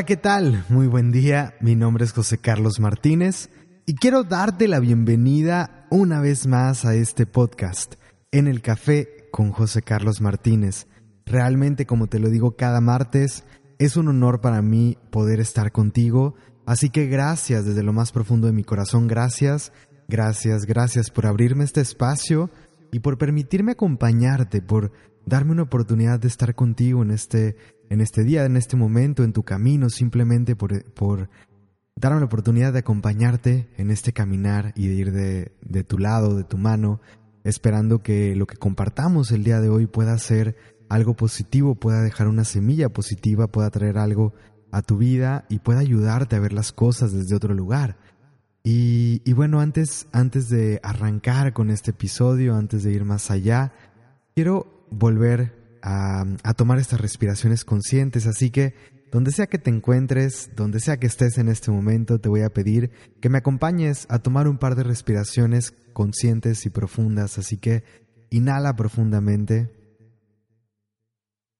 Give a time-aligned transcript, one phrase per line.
[0.00, 0.64] Hola, ¿qué tal?
[0.70, 1.52] Muy buen día.
[1.60, 3.50] Mi nombre es José Carlos Martínez
[3.84, 7.96] y quiero darte la bienvenida una vez más a este podcast,
[8.32, 10.86] En el Café con José Carlos Martínez.
[11.26, 13.44] Realmente, como te lo digo cada martes,
[13.78, 18.46] es un honor para mí poder estar contigo, así que gracias desde lo más profundo
[18.46, 19.70] de mi corazón, gracias,
[20.08, 22.48] gracias, gracias por abrirme este espacio
[22.90, 24.92] y por permitirme acompañarte, por
[25.26, 27.56] darme una oportunidad de estar contigo en este
[27.90, 31.28] en este día, en este momento, en tu camino, simplemente por,
[31.96, 36.36] darme la oportunidad de acompañarte en este caminar y de ir de, de tu lado,
[36.36, 37.00] de tu mano,
[37.42, 40.56] esperando que lo que compartamos el día de hoy pueda ser
[40.88, 44.34] algo positivo, pueda dejar una semilla positiva, pueda traer algo
[44.70, 47.96] a tu vida y pueda ayudarte a ver las cosas desde otro lugar.
[48.62, 53.72] Y, y, bueno, antes, antes de arrancar con este episodio, antes de ir más allá,
[54.34, 58.26] quiero volver a, tomar estas respiraciones conscientes.
[58.26, 58.74] Así que
[59.10, 62.52] donde sea que te encuentres, donde sea que estés en este momento, te voy a
[62.52, 67.38] pedir que me acompañes a tomar un par de respiraciones conscientes y profundas.
[67.38, 67.84] Así que
[68.30, 69.72] inhala profundamente.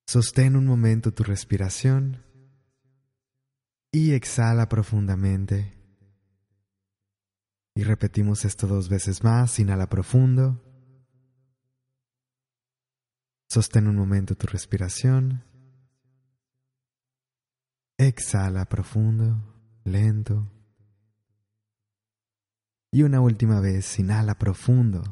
[0.07, 2.25] Sostén un momento tu respiración
[3.93, 5.77] y exhala profundamente.
[7.75, 9.59] Y repetimos esto dos veces más.
[9.59, 10.61] Inhala profundo.
[13.51, 15.43] Sostén un momento tu respiración.
[17.98, 19.43] Exhala profundo,
[19.83, 20.48] lento.
[22.93, 25.03] Y una última vez, inhala profundo.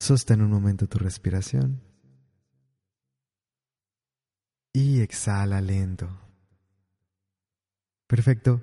[0.00, 1.82] Sostén un momento tu respiración.
[4.72, 6.08] Y exhala lento.
[8.06, 8.62] Perfecto.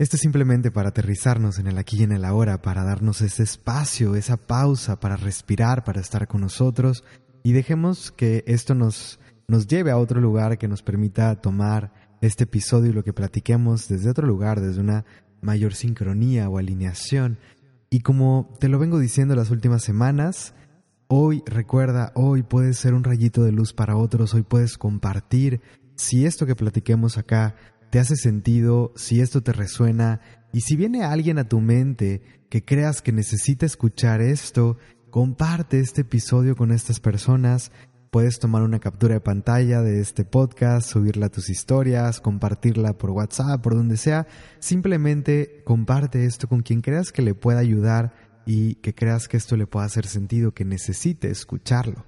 [0.00, 3.42] Esto es simplemente para aterrizarnos en el aquí y en el ahora, para darnos ese
[3.42, 7.02] espacio, esa pausa, para respirar, para estar con nosotros
[7.42, 9.18] y dejemos que esto nos,
[9.48, 13.88] nos lleve a otro lugar que nos permita tomar este episodio y lo que platiquemos
[13.88, 15.04] desde otro lugar, desde una
[15.40, 17.40] mayor sincronía o alineación.
[17.90, 20.54] Y como te lo vengo diciendo las últimas semanas,
[21.08, 25.60] hoy recuerda, hoy puedes ser un rayito de luz para otros, hoy puedes compartir
[25.96, 27.56] si esto que platiquemos acá
[27.90, 30.20] te hace sentido, si esto te resuena,
[30.52, 34.78] y si viene alguien a tu mente que creas que necesita escuchar esto,
[35.10, 37.70] comparte este episodio con estas personas.
[38.10, 43.10] Puedes tomar una captura de pantalla de este podcast, subirla a tus historias, compartirla por
[43.10, 44.26] WhatsApp, por donde sea.
[44.60, 48.14] Simplemente comparte esto con quien creas que le pueda ayudar
[48.46, 52.06] y que creas que esto le pueda hacer sentido, que necesite escucharlo.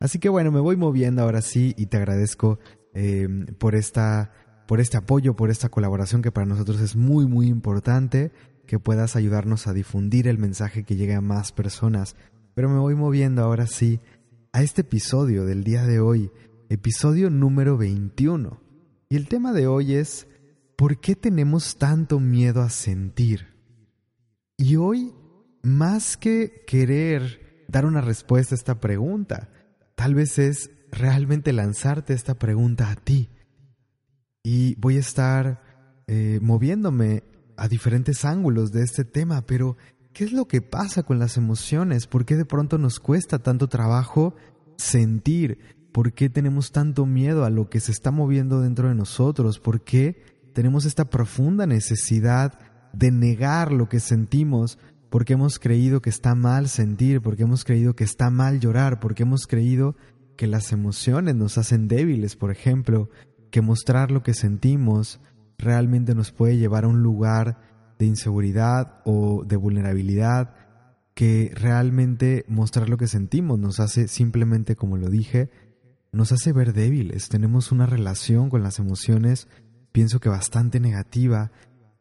[0.00, 2.58] Así que bueno, me voy moviendo ahora sí y te agradezco
[2.94, 3.28] eh,
[3.58, 4.32] por esta
[4.66, 8.32] por este apoyo, por esta colaboración que para nosotros es muy, muy importante,
[8.66, 12.16] que puedas ayudarnos a difundir el mensaje que llegue a más personas.
[12.54, 14.00] Pero me voy moviendo ahora sí
[14.52, 16.30] a este episodio del día de hoy,
[16.68, 18.60] episodio número 21.
[19.08, 20.26] Y el tema de hoy es,
[20.76, 23.48] ¿por qué tenemos tanto miedo a sentir?
[24.56, 25.12] Y hoy,
[25.62, 29.48] más que querer dar una respuesta a esta pregunta,
[29.94, 33.30] tal vez es realmente lanzarte esta pregunta a ti
[34.42, 35.62] y voy a estar
[36.06, 37.22] eh, moviéndome
[37.56, 39.76] a diferentes ángulos de este tema, pero
[40.12, 42.06] ¿qué es lo que pasa con las emociones?
[42.06, 44.34] ¿Por qué de pronto nos cuesta tanto trabajo
[44.76, 45.58] sentir?
[45.92, 49.60] ¿Por qué tenemos tanto miedo a lo que se está moviendo dentro de nosotros?
[49.60, 50.22] ¿Por qué
[50.54, 52.58] tenemos esta profunda necesidad
[52.92, 54.78] de negar lo que sentimos?
[55.08, 59.22] Porque hemos creído que está mal sentir, porque hemos creído que está mal llorar, porque
[59.22, 59.94] hemos creído
[60.36, 63.10] que las emociones nos hacen débiles, por ejemplo,
[63.52, 65.20] que mostrar lo que sentimos
[65.58, 67.58] realmente nos puede llevar a un lugar
[67.98, 70.54] de inseguridad o de vulnerabilidad,
[71.14, 75.50] que realmente mostrar lo que sentimos nos hace simplemente, como lo dije,
[76.10, 77.28] nos hace ver débiles.
[77.28, 79.48] Tenemos una relación con las emociones,
[79.92, 81.52] pienso que bastante negativa,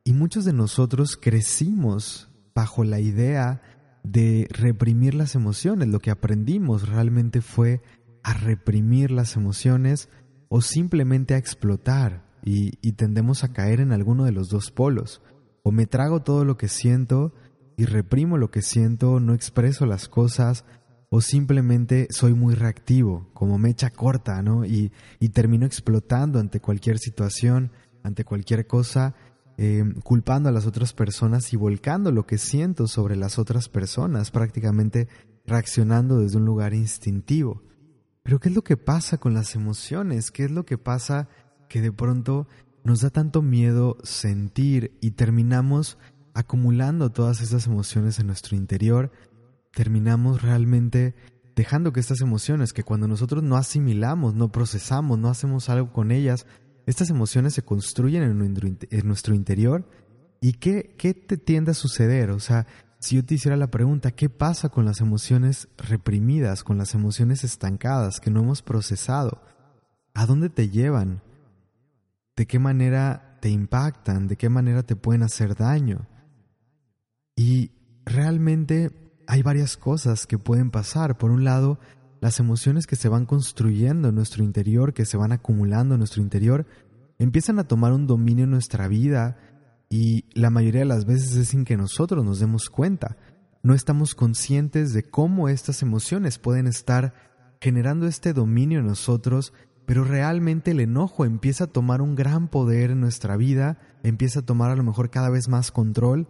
[0.03, 3.61] y muchos de nosotros crecimos bajo la idea
[4.03, 5.89] de reprimir las emociones.
[5.89, 7.81] Lo que aprendimos realmente fue
[8.23, 10.09] a reprimir las emociones
[10.53, 15.21] o simplemente a explotar y, tendemos a caer en alguno de los dos polos.
[15.63, 17.33] O me trago todo lo que siento
[17.77, 20.65] y reprimo lo que siento, no expreso las cosas,
[21.07, 24.65] o simplemente soy muy reactivo, como mecha corta, ¿no?
[24.65, 24.91] Y,
[25.31, 27.71] termino explotando ante cualquier situación,
[28.03, 29.15] ante cualquier cosa,
[29.55, 34.31] em, culpando a las otras personas y volcando lo que siento sobre las otras personas,
[34.31, 35.07] prácticamente
[35.45, 37.61] reaccionando desde un lugar instintivo.
[38.31, 40.31] Pero ¿qué es lo que pasa con las emociones?
[40.31, 41.27] ¿Qué es lo que pasa
[41.67, 42.47] que de pronto
[42.85, 45.97] nos da tanto miedo sentir y terminamos
[46.33, 49.11] acumulando todas esas emociones en nuestro interior?
[49.73, 51.13] Terminamos realmente
[51.57, 56.09] dejando que estas emociones, que cuando nosotros no asimilamos, no procesamos, no hacemos algo con
[56.09, 56.45] ellas,
[56.85, 59.89] estas emociones se construyen en nuestro interior.
[60.39, 62.29] ¿Y qué, qué te tiende a suceder?
[62.29, 62.65] O sea,
[63.01, 67.43] si yo te hiciera la pregunta, ¿qué pasa con las emociones reprimidas, con las emociones
[67.43, 69.41] estancadas que no hemos procesado?
[70.13, 71.23] ¿A dónde te llevan?
[72.35, 74.27] ¿De qué manera te impactan?
[74.27, 76.07] ¿De qué manera te pueden hacer daño?
[77.35, 77.71] Y
[78.05, 78.91] realmente
[79.25, 81.17] hay varias cosas que pueden pasar.
[81.17, 81.79] Por un lado,
[82.19, 86.21] las emociones que se van construyendo en nuestro interior, que se van acumulando en nuestro
[86.21, 86.67] interior,
[87.17, 89.37] empiezan a tomar un dominio en nuestra vida
[89.91, 93.17] y la mayoría de las veces es sin que nosotros nos demos cuenta.
[93.61, 97.13] No estamos conscientes de cómo estas emociones pueden estar
[97.59, 99.51] generando este dominio en nosotros,
[99.85, 104.45] pero realmente el enojo empieza a tomar un gran poder en nuestra vida, empieza a
[104.45, 106.29] tomar a lo mejor cada vez más control.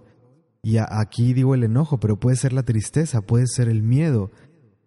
[0.63, 4.31] Y aquí digo el enojo, pero puede ser la tristeza, puede ser el miedo,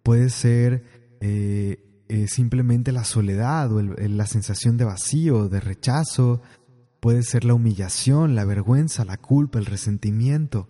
[0.03, 0.83] puede ser
[1.21, 1.79] eh,
[2.09, 6.41] eh, simplemente la soledad o la sensación de vacío, de rechazo,
[7.05, 10.67] Puede ser la humillación, la vergüenza, la culpa, el resentimiento.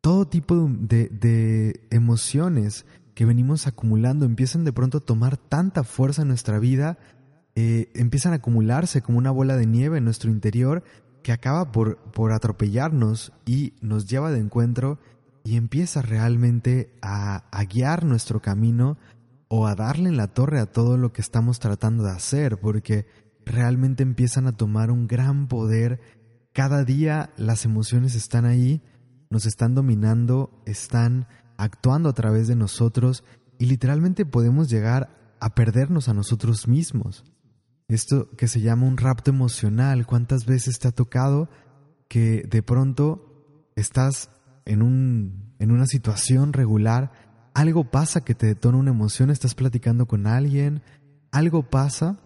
[0.00, 6.28] Todo tipo de, emociones que venimos acumulando empiezan de pronto a tomar tanta fuerza en
[6.28, 6.96] nuestra vida,
[7.56, 10.84] eh, empiezan a acumularse como una bola de nieve en nuestro interior
[11.24, 15.00] que acaba por, por atropellarnos y nos lleva de encuentro
[15.42, 18.96] y empieza realmente a, a, guiar nuestro camino
[19.48, 23.06] o a darle en la torre a todo lo que estamos tratando de hacer, porque
[23.48, 26.00] realmente empiezan a tomar un gran poder.
[26.52, 28.82] Cada día las emociones están ahí,
[29.30, 33.24] nos están dominando, están actuando a través de nosotros
[33.58, 37.24] y literalmente podemos llegar a perdernos a nosotros mismos.
[37.88, 41.48] Esto que se llama un rapto emocional, ¿cuántas veces te ha tocado
[42.08, 44.30] que de pronto estás
[44.64, 47.12] en, un, en una situación regular,
[47.54, 50.82] algo pasa que te detona una emoción, estás platicando con alguien,
[51.32, 52.20] algo pasa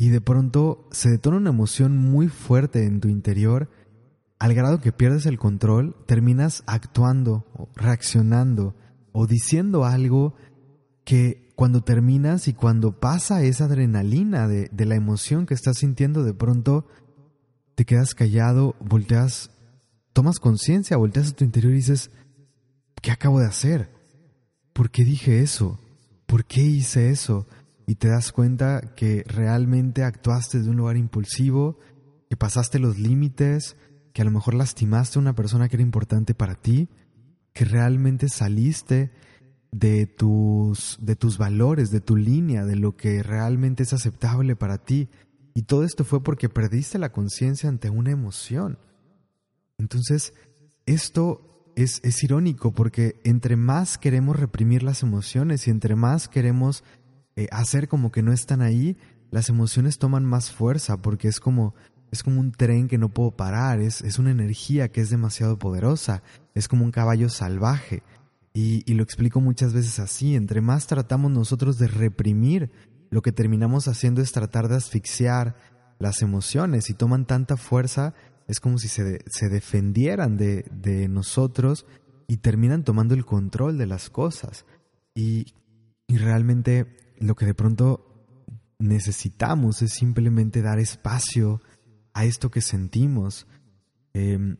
[0.00, 3.68] y de pronto se detona una emoción muy fuerte en tu interior,
[4.38, 7.44] al grado que pierdes el control, terminas actuando,
[7.76, 8.74] reaccionando
[9.12, 10.36] o diciendo algo
[11.04, 16.24] que cuando terminas y cuando pasa esa adrenalina de, de la emoción que estás sintiendo,
[16.24, 16.86] de pronto
[17.74, 19.50] te quedas callado, volteas,
[20.14, 22.10] tomas conciencia, volteas a tu interior y dices,
[23.02, 23.90] ¿qué acabo de hacer?
[24.72, 25.78] ¿Por qué dije eso?
[26.24, 27.46] ¿Por qué hice eso?
[27.90, 31.80] Y te das cuenta que realmente actuaste de un lugar impulsivo,
[32.28, 33.76] que pasaste los límites,
[34.12, 36.88] que a lo mejor lastimaste a una persona que era importante para ti,
[37.52, 39.10] que realmente saliste
[39.72, 44.78] de tus, de tus valores, de tu línea, de lo que realmente es aceptable para
[44.78, 45.08] ti.
[45.52, 48.78] Y todo esto fue porque perdiste la conciencia ante una emoción.
[49.78, 50.32] Entonces,
[50.86, 56.84] esto es, es irónico porque entre más queremos reprimir las emociones y entre más queremos
[57.36, 58.96] eh, hacer como que no están ahí,
[59.30, 61.74] las emociones toman más fuerza porque es como,
[62.10, 65.58] es como un tren que no puedo parar, es, es una energía que es demasiado
[65.58, 66.22] poderosa,
[66.54, 68.02] es como un caballo salvaje.
[68.52, 72.70] Y, y lo explico muchas veces así, entre más tratamos nosotros de reprimir,
[73.10, 75.54] lo que terminamos haciendo es tratar de asfixiar
[75.98, 78.14] las emociones y toman tanta fuerza,
[78.48, 81.86] es como si se, se defendieran de, de nosotros
[82.26, 84.64] y terminan tomando el control de las cosas.
[85.14, 85.54] Y,
[86.06, 88.10] y realmente lo que de pronto
[88.78, 91.60] necesitamos es simplemente dar espacio
[92.12, 93.46] a esto que sentimos.
[94.14, 94.56] Em,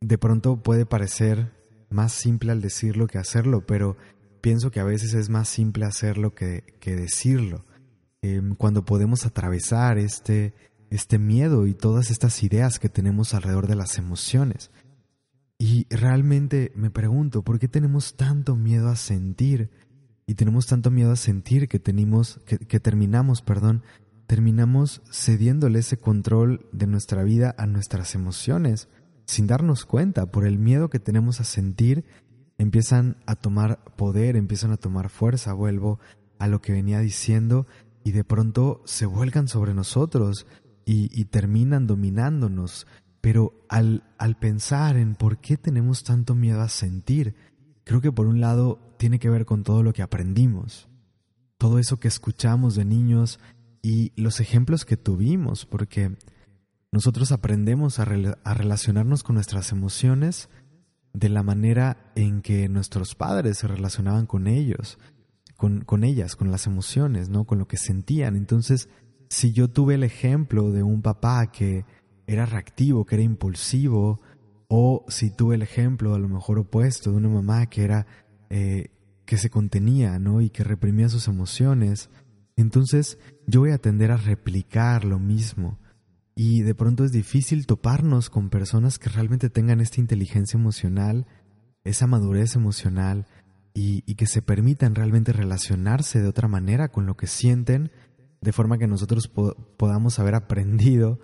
[0.00, 1.52] de pronto puede parecer
[1.90, 3.96] más simple al decirlo que hacerlo, pero
[4.40, 7.64] pienso que a veces es más simple hacerlo que, que decirlo.
[8.22, 10.54] Em, cuando podemos atravesar este,
[10.90, 14.70] este miedo y todas estas ideas que tenemos alrededor de las emociones.
[15.58, 19.70] Y realmente me pregunto, ¿por qué tenemos tanto miedo a sentir?
[20.28, 23.82] Y tenemos tanto miedo a sentir que, tenemos, que, terminamos, perdón,
[24.26, 28.88] terminamos cediéndole ese control de nuestra vida a nuestras emociones,
[29.24, 32.04] sin darnos cuenta, por el miedo que tenemos a sentir,
[32.58, 35.98] empiezan a tomar poder, empiezan a tomar fuerza, vuelvo
[36.38, 37.66] a lo que venía diciendo,
[38.04, 40.46] y de pronto se vuelcan sobre nosotros
[40.84, 42.86] y, terminan dominándonos.
[43.22, 44.02] Pero al
[44.38, 47.34] pensar en por qué tenemos tanto miedo a sentir,
[47.88, 50.90] creo que por un lado tiene que ver con todo lo que aprendimos,
[51.56, 53.40] todo eso que escuchamos de niños
[53.80, 56.14] y los ejemplos que tuvimos, porque
[56.92, 60.50] nosotros aprendemos a, relacionarnos con nuestras emociones
[61.14, 64.98] de la manera en que nuestros padres se relacionaban con ellos,
[65.56, 67.44] con, con ellas, con las emociones, ¿no?
[67.44, 68.36] Con lo que sentían.
[68.36, 68.90] Entonces,
[69.30, 71.86] si yo tuve el ejemplo de un papá que
[72.26, 74.20] era reactivo, que era impulsivo,
[74.68, 78.06] o si tuve el ejemplo a lo mejor opuesto de una mamá que era
[78.50, 78.90] eh,
[79.24, 80.40] que se contenía, ¿no?
[80.40, 82.10] Y que reprimía sus emociones,
[82.56, 85.78] entonces yo voy a tender a replicar lo mismo.
[86.34, 91.26] Y de pronto es difícil toparnos con personas que realmente tengan esta inteligencia emocional,
[91.84, 93.26] esa madurez emocional
[93.74, 97.92] y, que se permitan realmente relacionarse de otra manera con lo que sienten,
[98.40, 99.30] de forma que nosotros
[99.76, 101.20] podamos haber aprendido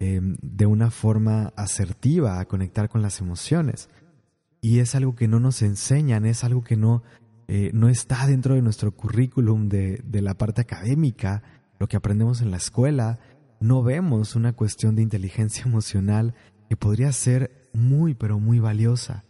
[0.00, 3.88] em, de una forma asertiva a conectar con las emociones.
[4.60, 7.02] Y es algo que no nos enseñan, es algo que no,
[7.46, 11.42] eh, no está dentro de nuestro currículum de, de la parte académica,
[11.78, 13.18] lo que aprendemos en la escuela,
[13.60, 16.34] no vemos una cuestión de inteligencia emocional
[16.68, 19.24] que podría ser muy, pero muy valiosa.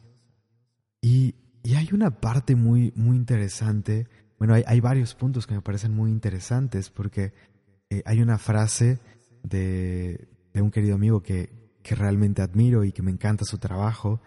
[1.00, 1.34] Y,
[1.76, 4.08] hay una parte muy, muy interesante,
[4.38, 7.34] bueno, hay, varios puntos que me parecen muy interesantes porque
[7.90, 9.00] eh, hay una frase
[9.42, 10.28] de,
[10.62, 11.50] un querido amigo que,
[11.82, 14.20] que, realmente admiro y que me encanta su trabajo,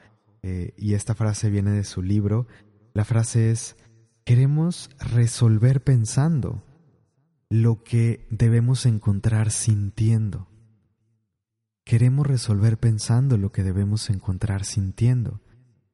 [0.44, 2.48] eh, y esta frase viene de su libro.
[2.94, 3.76] La frase es,
[4.24, 6.64] queremos resolver pensando
[7.50, 10.48] lo que debemos encontrar sintiendo.
[11.84, 15.42] Queremos resolver pensando lo que debemos encontrar sintiendo.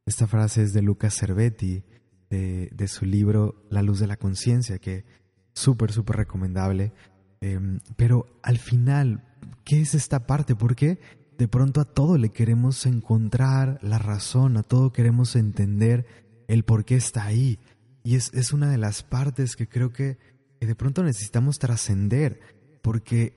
[0.06, 1.84] Esta frase es de Lucas Cervetti,
[2.29, 5.06] de, su libro La luz de la conciencia, que
[5.53, 6.94] súper, súper recomendable.
[7.41, 9.26] Em, pero al final,
[9.63, 10.56] ¿qué es esta parte?
[10.56, 11.00] Porque
[11.38, 16.06] de pronto a todo le queremos encontrar la razón, a todo queremos entender
[16.48, 17.60] el por qué está ahí.
[18.04, 20.18] Y es, es una de las partes que creo que
[20.60, 22.39] que de pronto necesitamos trascender,
[22.82, 23.34] porque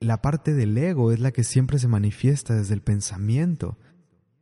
[0.00, 3.78] la parte del ego es la que siempre se manifiesta desde el pensamiento,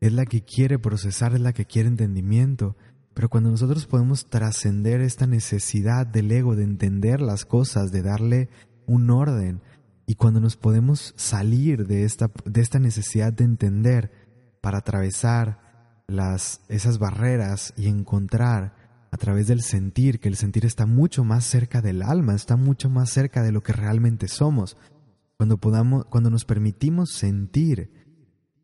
[0.00, 2.76] es la que quiere procesar, es la que quiere entendimiento,
[3.14, 8.49] pero cuando nosotros podemos trascender esta necesidad del ego de entender las cosas, de darle
[8.87, 9.61] un orden,
[10.06, 14.11] y cuando nos podemos salir de esta, de esta necesidad de entender
[14.61, 15.61] para atravesar
[16.06, 18.75] las, esas barreras y encontrar
[19.11, 22.88] a través del sentir, que el sentir está mucho más cerca del alma, está mucho
[22.88, 24.76] más cerca de lo que realmente somos.
[25.37, 27.90] Cuando podamos, cuando nos permitimos sentir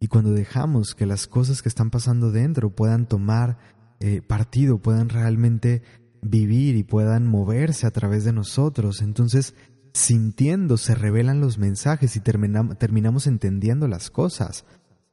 [0.00, 3.58] y cuando dejamos que las cosas que están pasando dentro puedan tomar
[4.00, 5.82] eh, partido, puedan realmente
[6.22, 9.54] vivir y puedan moverse a través de nosotros, entonces
[9.98, 14.64] sintiendo se revelan los mensajes y terminamos entendiendo las cosas,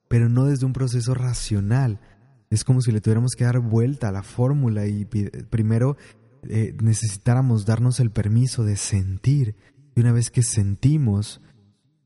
[0.08, 2.00] pero no desde un proceso racional,
[2.50, 5.06] es como si le tuviéramos que dar vuelta a la fórmula y
[5.50, 5.98] primero
[6.44, 9.56] eh, necesitáramos darnos el permiso de sentir.
[9.96, 11.42] Y una vez que sentimos,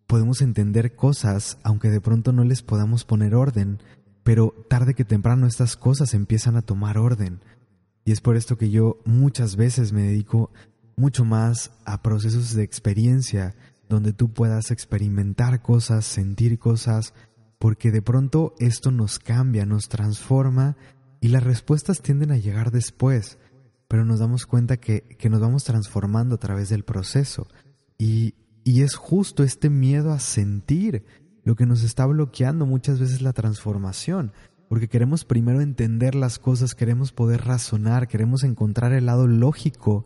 [0.07, 3.79] podemos entender cosas, aunque de pronto no les podamos poner orden,
[4.23, 7.41] pero tarde que temprano estas cosas empiezan a tomar orden.
[8.05, 10.51] Y es por esto que yo muchas veces me dedico
[10.99, 13.55] mucho más a procesos de experiencia,
[13.87, 17.13] donde tú puedas experimentar cosas, sentir cosas,
[17.57, 20.77] porque de pronto esto nos cambia, nos transforma
[21.21, 23.37] y las respuestas tienden a llegar después,
[23.87, 27.47] pero nos damos cuenta que, que nos vamos transformando a través del proceso.
[27.97, 31.05] Y, y es justo este miedo a sentir
[31.43, 34.33] lo que nos está bloqueando muchas veces la transformación,
[34.67, 40.05] porque queremos primero entender las cosas, queremos poder razonar, queremos encontrar el lado lógico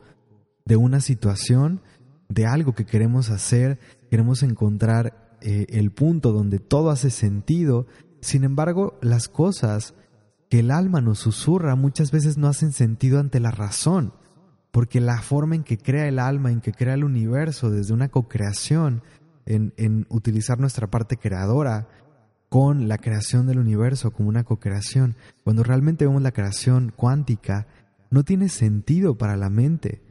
[0.66, 1.82] de una situación,
[2.30, 3.80] de algo que queremos hacer,
[4.10, 7.86] queremos encontrar eh, el punto donde todo hace sentido,
[8.22, 9.94] sin embargo las cosas
[10.50, 14.14] que el alma nos susurra muchas veces no hacen sentido ante la razón,
[14.72, 18.10] porque la forma en que crea el alma, en que crea el universo desde una
[18.10, 19.04] co-creación,
[19.46, 21.90] en, en utilizar nuestra parte creadora,
[22.50, 27.66] con la creación del universo como una co-creación, cuando realmente vemos la creación cuántica,
[28.12, 30.04] no tiene sentido para la mente,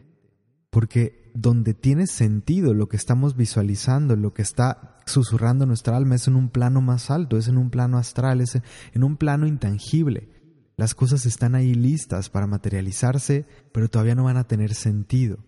[0.72, 6.28] porque donde tiene sentido lo que estamos visualizando, lo que está susurrando nuestra alma es
[6.28, 8.58] en un plano más alto, es en un plano astral, es
[8.94, 10.30] en un plano intangible.
[10.78, 15.44] Las cosas están ahí listas para materializarse, pero todavía no van a tener sentido.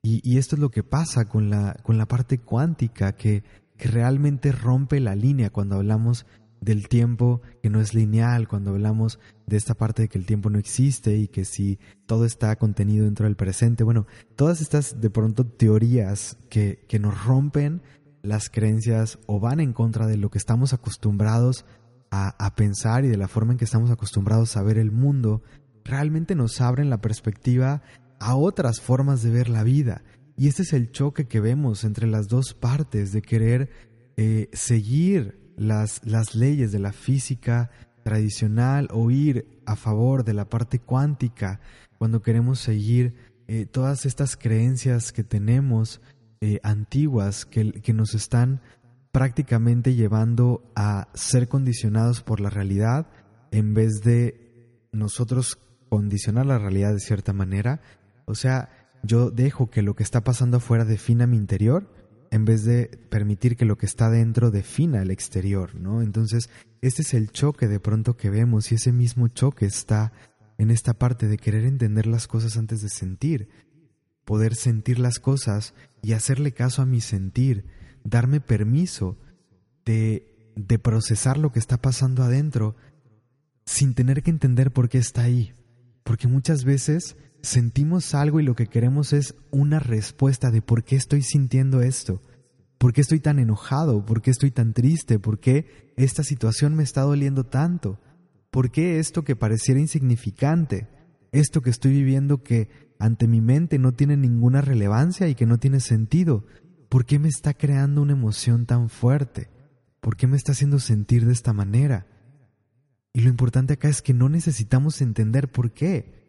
[0.00, 3.42] Y, esto es lo que pasa con la, con la parte cuántica, que,
[3.76, 6.24] que realmente rompe la línea cuando hablamos
[6.62, 10.48] del tiempo que no es lineal, cuando hablamos de esta parte de que el tiempo
[10.48, 15.10] no existe y que si todo está contenido dentro del presente, bueno, todas estas de
[15.10, 17.82] pronto teorías que, que nos rompen
[18.22, 21.64] las creencias o van en contra de lo que estamos acostumbrados
[22.14, 25.42] a, pensar y de la forma en que estamos acostumbrados a ver el mundo,
[25.82, 27.80] realmente nos abren la perspectiva
[28.20, 30.04] a otras formas de ver la vida.
[30.36, 33.70] Y este es el choque que vemos entre las dos partes de querer
[34.18, 37.70] eh, seguir las, las leyes de la física
[38.02, 41.60] tradicional o ir a favor de la parte cuántica
[41.98, 43.14] cuando queremos seguir
[43.46, 46.00] eh, todas estas creencias que tenemos
[46.40, 48.60] eh, antiguas que, que nos están
[49.12, 53.06] prácticamente llevando a ser condicionados por la realidad
[53.50, 57.82] en vez de nosotros condicionar la realidad de cierta manera.
[58.24, 58.70] O sea,
[59.02, 61.88] yo dejo que lo que está pasando afuera defina mi interior
[62.32, 66.00] en vez de permitir que lo que está dentro defina el exterior, ¿no?
[66.00, 66.48] Entonces,
[66.80, 70.14] este es el choque de pronto que vemos y ese mismo choque está
[70.56, 73.50] en esta parte de querer entender las cosas antes de sentir,
[74.24, 77.66] poder sentir las cosas y hacerle caso a mi sentir,
[78.02, 79.18] darme permiso
[79.84, 82.76] de, de procesar lo que está pasando adentro
[83.66, 85.52] sin tener que entender por qué está ahí,
[86.02, 90.96] porque muchas veces sentimos algo y lo que queremos es una respuesta de por qué
[90.96, 92.22] estoy sintiendo esto,
[92.78, 96.82] por qué estoy tan enojado, por qué estoy tan triste, por qué esta situación me
[96.82, 98.00] está doliendo tanto,
[98.50, 100.88] por qué esto que pareciera insignificante,
[101.32, 102.68] esto que estoy viviendo que
[102.98, 106.46] ante mi mente no tiene ninguna relevancia y que no tiene sentido,
[106.88, 109.50] ¿por qué me está creando una emoción tan fuerte?
[110.00, 112.06] ¿Por qué me está haciendo sentir de esta manera?
[113.12, 116.21] Y lo importante acá es que no necesitamos entender por qué.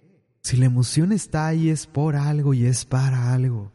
[0.44, 3.72] Si la emoción está ahí es por algo y es para algo.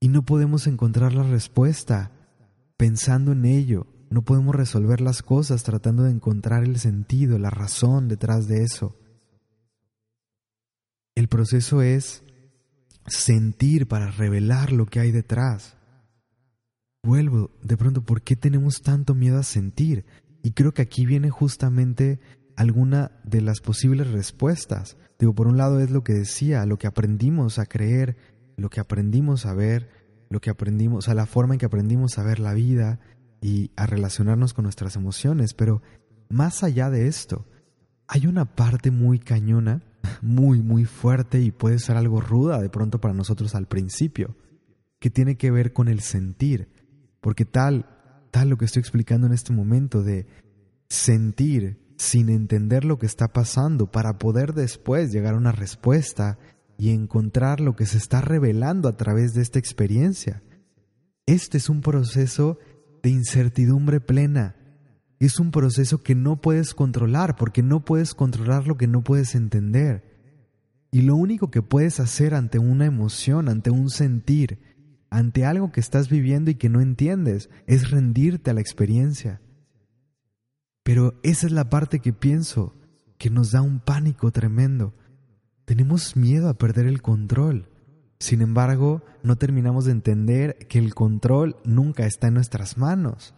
[0.00, 2.12] Y no podemos encontrar la respuesta
[2.76, 3.86] pensando en ello.
[4.08, 8.96] No podemos resolver las cosas tratando de encontrar el sentido, la razón detrás de eso.
[11.16, 12.22] El proceso es
[13.06, 15.76] sentir para revelar lo que hay detrás.
[17.02, 20.04] Vuelvo, de pronto, ¿por qué tenemos tanto miedo a sentir?
[20.42, 22.20] Y creo que aquí viene justamente
[22.56, 24.96] alguna de las posibles respuestas.
[25.18, 28.16] Digo, por un lado es lo que decía, lo que aprendimos a creer,
[28.56, 29.90] lo que aprendimos a ver,
[30.30, 32.98] lo que aprendimos, o sea, la forma en que aprendimos a ver la vida
[33.40, 35.82] y a relacionarnos con nuestras emociones, pero
[36.28, 37.46] más allá de esto,
[38.08, 39.82] hay una parte muy cañona,
[40.22, 44.34] muy, muy fuerte y puede ser algo ruda de pronto para nosotros al principio,
[44.98, 46.68] que tiene que ver con el sentir,
[47.20, 47.86] porque tal,
[48.30, 50.26] tal lo que estoy explicando en este momento de
[50.88, 56.38] sentir sin entender lo que está pasando para poder después llegar a una respuesta
[56.78, 60.42] y encontrar lo que se está revelando a través de esta experiencia.
[61.24, 62.58] Este es un proceso
[63.02, 64.56] de incertidumbre plena.
[65.18, 69.34] Es un proceso que no puedes controlar porque no puedes controlar lo que no puedes
[69.34, 70.04] entender.
[70.90, 74.58] Y lo único que puedes hacer ante una emoción, ante un sentir,
[75.10, 79.40] ante algo que estás viviendo y que no entiendes, es rendirte a la experiencia.
[80.86, 82.72] Pero esa es la parte que pienso,
[83.18, 84.94] que nos da un pánico tremendo.
[85.64, 87.68] Tenemos miedo a perder el control.
[88.20, 93.34] Sin embargo, no terminamos de entender que el control nunca está en nuestras manos,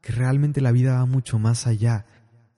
[0.00, 2.04] que realmente la vida va mucho más allá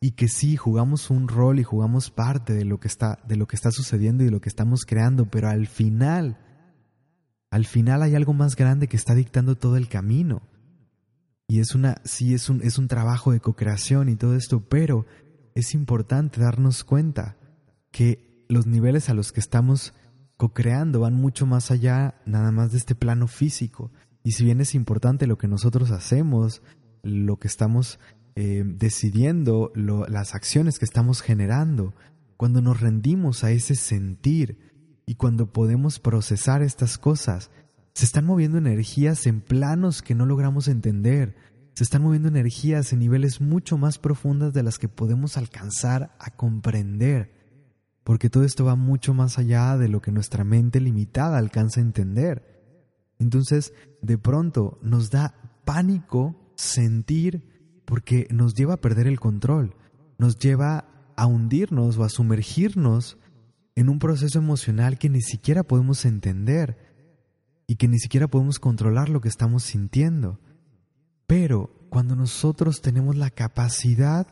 [0.00, 3.46] y que sí jugamos un rol y jugamos parte de lo que está de lo
[3.46, 6.38] que está sucediendo y de lo que estamos creando, pero al final
[7.50, 10.40] al final hay algo más grande que está dictando todo el camino.
[11.50, 15.04] Y es una, sí, es un, es un trabajo de co-creación y todo esto, pero
[15.56, 17.38] es importante darnos cuenta
[17.90, 19.92] que los niveles a los que estamos
[20.36, 23.90] co-creando van mucho más allá nada más de este plano físico.
[24.22, 26.62] Y si bien es importante lo que nosotros hacemos,
[27.02, 27.98] lo que estamos
[28.36, 31.94] eh, decidiendo, las acciones que estamos generando,
[32.36, 34.70] cuando nos rendimos a ese sentir
[35.04, 37.50] y cuando podemos procesar estas cosas,
[37.94, 41.34] se están moviendo energías en planos que no logramos entender.
[41.74, 46.30] Se están moviendo energías en niveles mucho más profundas de las que podemos alcanzar a
[46.30, 47.32] comprender.
[48.04, 51.84] Porque todo esto va mucho más allá de lo que nuestra mente limitada alcanza a
[51.84, 52.50] entender.
[53.18, 53.72] Entonces,
[54.02, 59.74] de pronto nos da pánico sentir porque nos lleva a perder el control,
[60.18, 63.18] nos lleva a hundirnos o a sumergirnos
[63.74, 66.89] en un proceso emocional que ni siquiera podemos entender
[67.70, 70.40] y que ni siquiera podemos controlar lo que estamos sintiendo.
[71.28, 74.26] Pero cuando nosotros tenemos la capacidad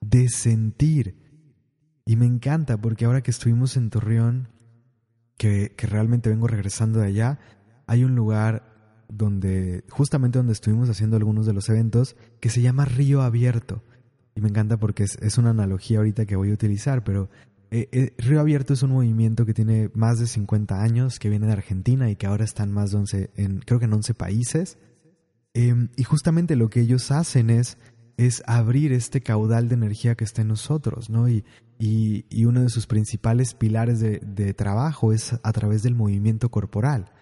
[0.00, 1.14] de sentir,
[2.06, 4.48] y me encanta porque ahora que estuvimos en Torreón,
[5.36, 7.38] que, que realmente vengo regresando de allá,
[7.86, 12.86] hay un lugar donde, justamente donde estuvimos haciendo algunos de los eventos, que se llama
[12.86, 13.84] Río Abierto.
[14.34, 17.28] Y me encanta porque es, es una analogía ahorita que voy a utilizar, pero
[17.70, 21.46] eh, eh, Río Abierto es un movimiento que tiene más de 50 años, que viene
[21.46, 24.14] de Argentina y que ahora está en más de 11, en, creo que en 11
[24.14, 24.78] países.
[25.54, 27.78] Em, y justamente lo que ellos hacen es,
[28.16, 31.28] es abrir este caudal de energía que está en nosotros, ¿no?
[31.28, 31.44] Y,
[31.78, 36.50] y, y uno de sus principales pilares de, de trabajo es a través del movimiento
[36.50, 37.12] corporal,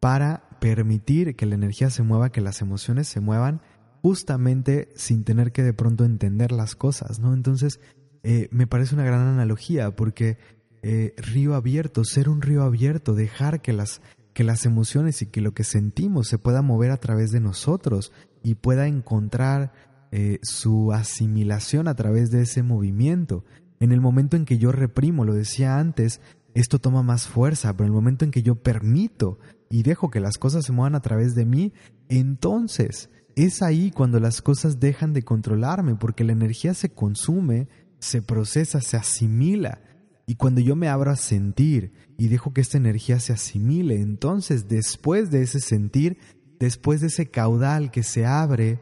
[0.00, 3.62] para permitir que la energía se mueva, que las emociones se muevan,
[4.02, 7.34] justamente sin tener que de pronto entender las cosas, ¿no?
[7.34, 7.80] Entonces,
[8.22, 10.38] eh, me parece una gran analogía porque
[10.82, 14.00] eh, río abierto, ser un río abierto, dejar que las,
[14.32, 18.12] que las emociones y que lo que sentimos se pueda mover a través de nosotros
[18.42, 19.72] y pueda encontrar
[20.10, 23.44] eh, su asimilación a través de ese movimiento.
[23.80, 26.20] En el momento en que yo reprimo, lo decía antes,
[26.54, 29.38] esto toma más fuerza, pero en el momento en que yo permito
[29.70, 31.72] y dejo que las cosas se muevan a través de mí,
[32.08, 38.22] entonces es ahí cuando las cosas dejan de controlarme, porque la energía se consume, se
[38.22, 39.80] procesa, se asimila.
[40.26, 44.68] Y cuando yo me abro a sentir y dejo que esta energía se asimile, entonces
[44.68, 46.18] después de ese sentir,
[46.58, 48.80] después de ese caudal que se abre,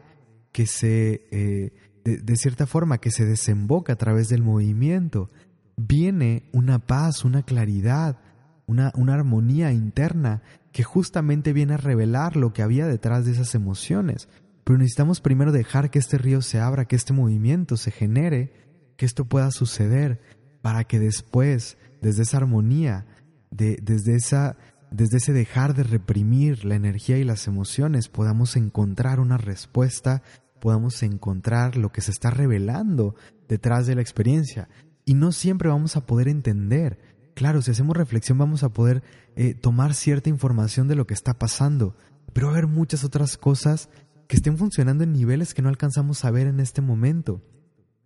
[0.51, 5.29] que se, eh, de, cierta forma, que se desemboca a través del movimiento,
[5.77, 8.19] viene una paz, una claridad,
[8.65, 13.55] una, una armonía interna que justamente viene a revelar lo que había detrás de esas
[13.55, 14.27] emociones.
[14.63, 18.66] Pero necesitamos primero dejar que este río se abra, que este movimiento se genere,
[18.97, 20.19] que esto pueda suceder,
[20.61, 23.05] para que después, desde esa armonía,
[23.51, 24.57] de, desde, esa,
[24.91, 30.23] desde ese dejar de reprimir la energía y las emociones, podamos encontrar una respuesta,
[30.59, 33.15] podamos encontrar lo que se está revelando
[33.47, 34.67] detrás de la experiencia.
[35.05, 36.99] Y no siempre vamos a poder entender.
[37.33, 39.03] Claro, si hacemos reflexión vamos a poder
[39.35, 41.95] eh, tomar cierta información de lo que está pasando,
[42.33, 43.89] pero va a haber muchas otras cosas
[44.27, 47.41] que estén funcionando en niveles que no alcanzamos a ver en este momento.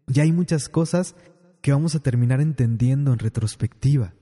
[0.07, 1.15] Y hay muchas cosas
[1.61, 4.13] que vamos a terminar entendiendo en retrospectiva,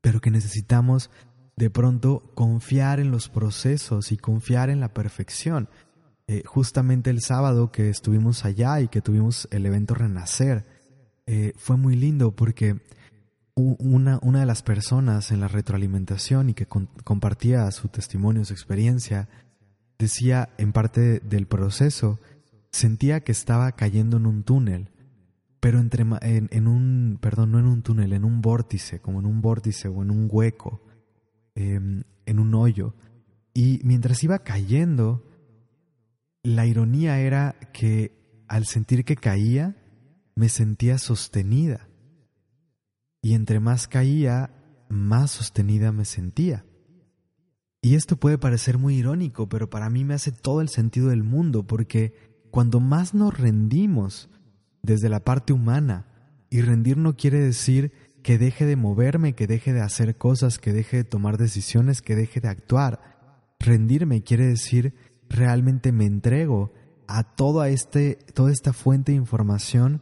[0.00, 1.10] pero que necesitamos
[1.56, 5.68] de pronto confiar en los procesos y confiar en la perfección.
[6.28, 10.64] Eh, justamente el sábado que estuvimos allá y que tuvimos el evento Renacer,
[11.26, 12.80] eh, fue muy lindo porque
[13.54, 19.28] una, una, de las personas en la retroalimentación y que compartía su testimonio, su experiencia,
[19.98, 22.20] decía en parte del proceso,
[22.76, 24.90] sentía que estaba cayendo en un túnel,
[25.60, 29.40] pero entre, en, un, perdón, no en un túnel, en un vórtice, como en un
[29.40, 30.82] vórtice o en un hueco,
[31.54, 32.94] em, en un hoyo.
[33.54, 35.24] Y mientras iba cayendo,
[36.42, 39.74] la ironía era que al sentir que caía,
[40.36, 41.88] me sentía sostenida.
[43.22, 44.50] Y entre más caía,
[44.88, 46.64] más sostenida me sentía.
[47.82, 51.24] Y esto puede parecer muy irónico, pero para mí me hace todo el sentido del
[51.24, 54.30] mundo, porque cuando más nos rendimos
[54.82, 56.06] desde la parte humana,
[56.48, 57.92] y rendir no quiere decir
[58.22, 62.16] que deje de moverme, que deje de hacer cosas, que deje de tomar decisiones, que
[62.16, 63.18] deje de actuar.
[63.60, 64.94] Rendirme quiere decir
[65.28, 66.72] realmente me entrego
[67.06, 70.00] a toda, este, toda esta fuente de información,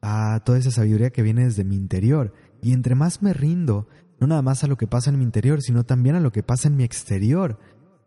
[0.00, 2.32] a toda esa sabiduría que viene desde mi interior.
[2.62, 3.88] Y entre más me rindo,
[4.20, 6.44] no nada más a lo que pasa en mi interior, sino también a lo que
[6.44, 7.58] pasa en mi exterior.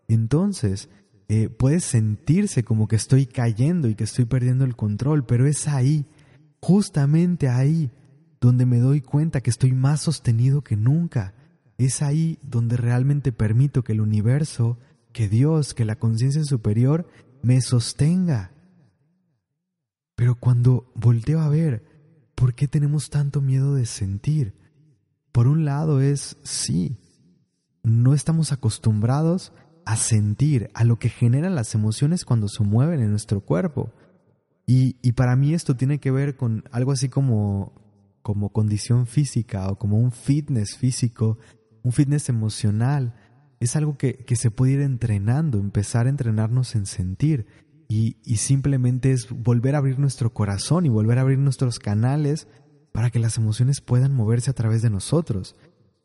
[0.08, 0.88] Entonces,
[1.32, 5.68] eh, puede sentirse como que estoy cayendo y que estoy perdiendo el control, pero es
[5.68, 6.08] ahí,
[6.60, 7.92] justamente ahí,
[8.42, 11.36] donde me doy cuenta que estoy más sostenido que nunca.
[11.78, 14.80] Es ahí donde realmente permito que el universo,
[15.14, 17.08] que Dios, que la conciencia superior
[17.44, 18.52] me sostenga.
[20.16, 21.84] Pero cuando volteo a ver,
[22.34, 24.56] ¿por qué tenemos tanto miedo de sentir?
[25.32, 26.98] Por un lado es, sí,
[27.84, 29.54] no estamos acostumbrados
[29.90, 33.92] a sentir, a lo que generan las emociones cuando se mueven en nuestro cuerpo.
[34.68, 37.74] Y, y, para mí esto tiene que ver con algo así como,
[38.22, 41.40] como condición física o como un fitness físico,
[41.82, 43.16] un fitness emocional.
[43.60, 47.48] Es algo que, que se puede ir entrenando, empezar a entrenarnos en sentir.
[47.88, 52.48] Y, y simplemente es volver a abrir nuestro corazón y volver a abrir nuestros canales
[52.92, 55.56] para que las emociones puedan moverse a través de nosotros.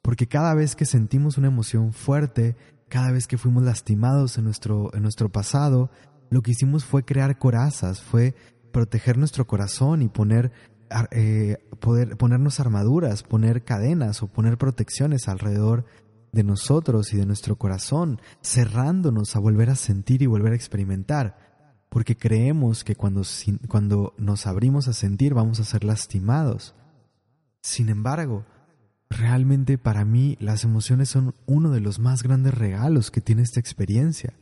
[0.01, 2.57] Porque cada vez que sentimos una emoción fuerte,
[2.89, 5.91] cada vez que fuimos lastimados en nuestro, en nuestro pasado,
[6.31, 8.35] lo que hicimos fue crear corazas, fue
[8.73, 10.53] proteger nuestro corazón y poner,
[11.11, 15.85] eh, poder, ponernos armaduras, poner cadenas o poner protecciones alrededor
[16.33, 21.55] de nosotros y de nuestro corazón, cerrándonos a volver a sentir y volver a experimentar
[21.95, 23.23] porque creemos que cuando,
[23.69, 26.75] cuando nos abrimos a sentir vamos a ser lastimados.
[27.63, 28.45] Sin embargo,
[29.19, 33.61] realmente para mí las emociones son uno de los más grandes regalos que tiene esta
[33.61, 34.35] experiencia.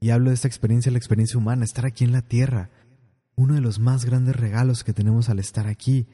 [0.00, 2.70] Y hablo de esta experiencia, la experiencia humana, estar aquí en la tierra.
[3.36, 6.06] Uno de los más grandes regalos que tenemos al estar aquí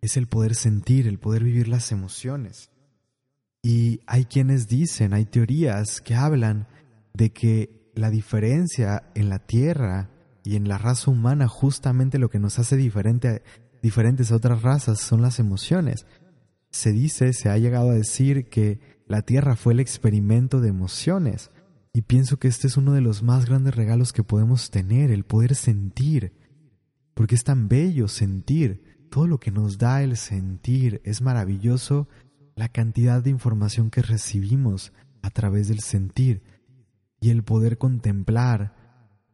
[0.00, 2.70] es el poder sentir, el poder vivir las emociones.
[3.62, 6.66] Y hay quienes dicen, hay teorías que hablan
[7.12, 10.10] de que la diferencia en la tierra
[10.44, 13.42] y en la raza humana justamente lo que nos hace diferente,
[13.82, 16.06] diferentes a otras razas son las emociones.
[16.76, 21.50] Se dice, se ha llegado a decir que la Tierra fue el experimento de emociones.
[21.94, 25.24] Y pienso que este es uno de los más grandes regalos que podemos tener, el
[25.24, 26.34] poder sentir.
[27.14, 29.06] Porque es tan bello sentir.
[29.10, 32.08] Todo lo que nos da el sentir es maravilloso
[32.56, 36.42] la cantidad de información que recibimos a través del sentir
[37.22, 38.76] y el poder contemplar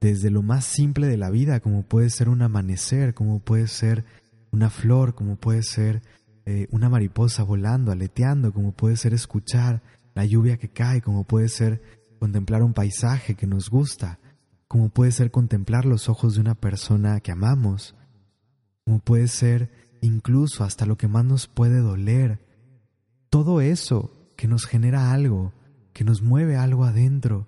[0.01, 4.05] desde lo más simple de la vida, como puede ser un amanecer, como puede ser
[4.53, 6.03] una flor, como puede ser
[6.45, 9.83] eh, una mariposa volando, aleteando, como puede ser escuchar
[10.15, 11.83] la lluvia que cae, como puede ser
[12.19, 14.19] contemplar un paisaje que nos gusta,
[14.69, 17.95] como puede ser contemplar los ojos de una persona que amamos,
[18.85, 22.41] como puede ser incluso hasta lo que más nos puede doler.
[23.31, 25.53] Todo eso que nos genera algo,
[25.93, 27.47] que nos mueve algo adentro,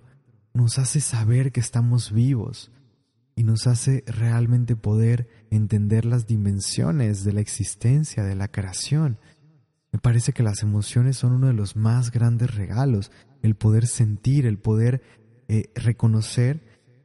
[0.53, 2.71] nos hace saber que estamos vivos
[3.35, 9.17] y nos hace realmente poder entender las dimensiones de la existencia, de la creación.
[9.91, 14.45] Me parece que las emociones son uno de los más grandes regalos, el poder sentir,
[14.45, 15.01] el poder
[15.47, 16.63] eh, reconocer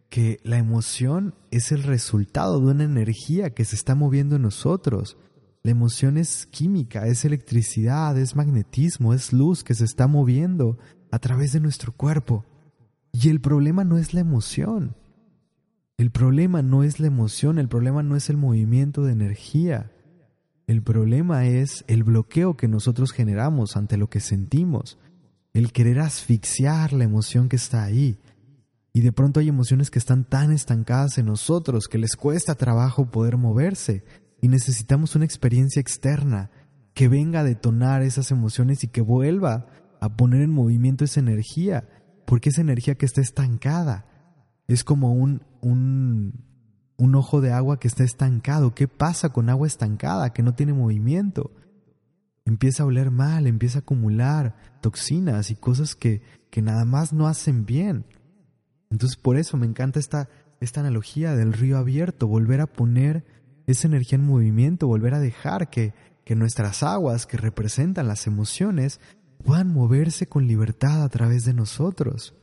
[0.08, 5.16] que la emoción es el resultado de una energía que se está moviendo en nosotros.
[5.62, 10.78] La emoción es química, es electricidad, es magnetismo, es luz que se está moviendo
[11.12, 12.44] a través de nuestro cuerpo.
[13.12, 14.96] Y el problema no es la emoción.
[16.00, 19.92] El problema no es la emoción, el problema no es el movimiento de energía.
[20.66, 24.98] El problema es el bloqueo que nosotros generamos ante lo que sentimos,
[25.52, 28.18] el querer asfixiar la emoción que está ahí.
[28.94, 33.10] Y de pronto hay emociones que están tan estancadas en nosotros que les cuesta trabajo
[33.10, 34.02] poder moverse
[34.40, 36.50] y necesitamos una experiencia externa
[36.94, 39.66] que venga a detonar esas emociones y que vuelva
[40.00, 41.90] a poner en movimiento esa energía
[42.24, 44.06] porque esa energía que está estancada
[44.74, 46.44] es como un, un,
[46.96, 48.74] un ojo de agua que está estancado.
[48.74, 51.50] ¿Qué pasa con agua estancada que no tiene movimiento?
[52.44, 57.26] Empieza a oler mal, empieza a acumular toxinas y cosas que, que nada más no
[57.26, 58.06] hacen bien.
[58.90, 60.28] Entonces por eso me encanta esta,
[60.61, 63.24] esta analogía del río abierto, volver a poner
[63.66, 69.00] esa energía en movimiento, volver a dejar que, que nuestras aguas que representan las emociones
[69.44, 72.37] puedan moverse con libertad a través de nosotros.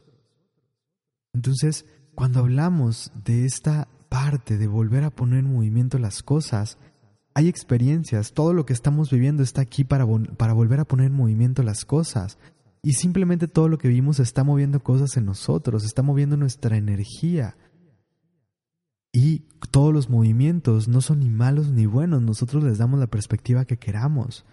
[1.34, 1.86] Entonces,
[2.18, 6.80] cuando hablamos de esta parte de volver a poner en movimiento las cosas,
[7.36, 11.14] hay experiencias, todo lo que estamos viviendo está aquí para, para volver a poner en
[11.14, 12.40] movimiento las cosas.
[12.82, 17.56] Y simplemente todo lo que vivimos está moviendo cosas en nosotros, está moviendo nuestra energía.
[19.14, 23.66] Y todos los movimientos no son ni malos ni buenos, nosotros les damos la perspectiva
[23.66, 24.44] que queramos.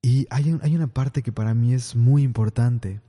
[0.00, 3.00] Y hay, hay una parte que para mí es muy importante,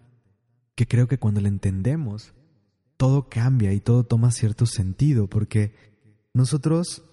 [0.74, 2.34] que creo que cuando la entendemos,
[3.00, 5.74] todo cambia y todo toma cierto sentido, porque
[6.34, 7.06] nosotros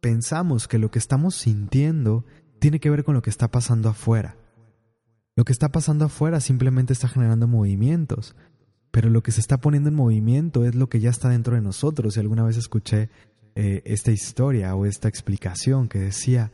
[0.00, 2.24] pensamos que lo que estamos sintiendo
[2.58, 4.38] tiene que ver con lo que está pasando afuera.
[5.36, 8.34] Lo que está pasando afuera simplemente está generando movimientos,
[8.90, 11.60] pero lo que se está poniendo en movimiento es lo que ya está dentro de
[11.60, 12.16] nosotros.
[12.16, 13.10] Y alguna vez escuché
[13.56, 16.50] eh, esta historia o esta explicación que decía,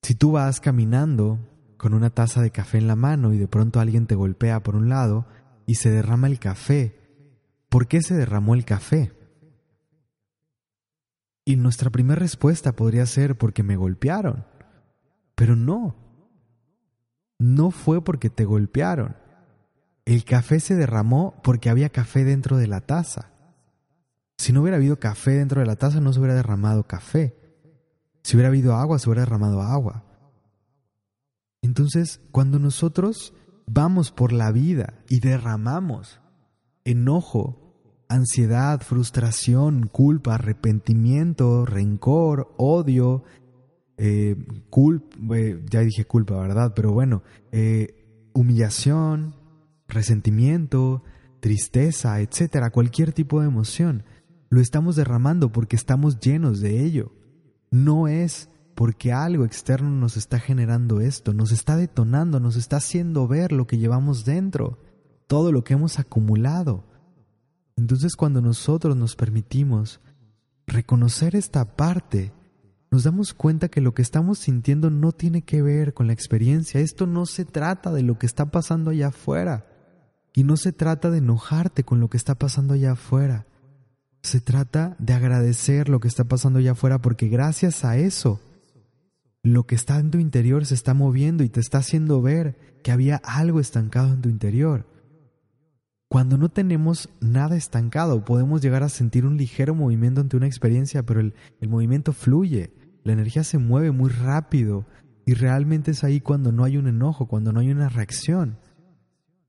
[0.00, 1.38] si tú vas caminando
[1.76, 4.74] con una taza de café en la mano y de pronto alguien te golpea por
[4.74, 5.26] un lado
[5.66, 7.01] y se derrama el café,
[7.72, 9.12] ¿por qué se derramó el café?
[11.46, 14.44] Y nuestra primera respuesta podría ser porque me golpearon.
[15.34, 15.96] Pero no.
[17.38, 19.16] No fue porque te golpearon.
[20.04, 23.30] El café se derramó porque había café dentro de la taza.
[24.36, 27.34] Si no hubiera habido café dentro de la taza, no se hubiera derramado café.
[28.22, 30.04] Si hubiera habido agua, se hubiera derramado agua.
[31.62, 33.32] Entonces, cuando nosotros
[33.66, 36.21] vamos por la vida y derramamos
[36.84, 37.62] enojo,
[38.08, 43.24] ansiedad, frustración, culpa, arrepentimiento, rencor, odio,
[43.96, 44.36] eh,
[45.34, 46.72] eh, ya dije culpa, ¿verdad?
[46.74, 49.34] Pero bueno, eh, humillación,
[49.88, 51.02] resentimiento,
[51.40, 54.04] tristeza, etcétera, cualquier tipo de emoción,
[54.48, 57.12] lo estamos derramando porque estamos llenos de ello.
[57.70, 63.26] No es porque algo externo nos está generando esto, nos está detonando, nos está haciendo
[63.28, 64.78] ver lo que llevamos dentro,
[65.32, 66.84] todo lo que hemos acumulado.
[67.78, 69.98] Entonces cuando nosotros nos permitimos
[70.66, 72.34] reconocer esta parte,
[72.90, 76.82] nos damos cuenta que lo que estamos sintiendo no tiene que ver con la experiencia.
[76.82, 79.64] Esto no se trata de lo que está pasando allá afuera.
[80.34, 83.46] Y no se trata de enojarte con lo que está pasando allá afuera.
[84.20, 88.38] Se trata de agradecer lo que está pasando allá afuera porque gracias a eso,
[89.42, 92.92] lo que está en tu interior se está moviendo y te está haciendo ver que
[92.92, 94.91] había algo estancado en tu interior.
[96.12, 101.04] Cuando no tenemos nada estancado, podemos llegar a sentir un ligero movimiento ante una experiencia,
[101.04, 104.84] pero el, el movimiento fluye, la energía se mueve muy rápido
[105.24, 108.58] y realmente es ahí cuando no hay un enojo, cuando no hay una reacción,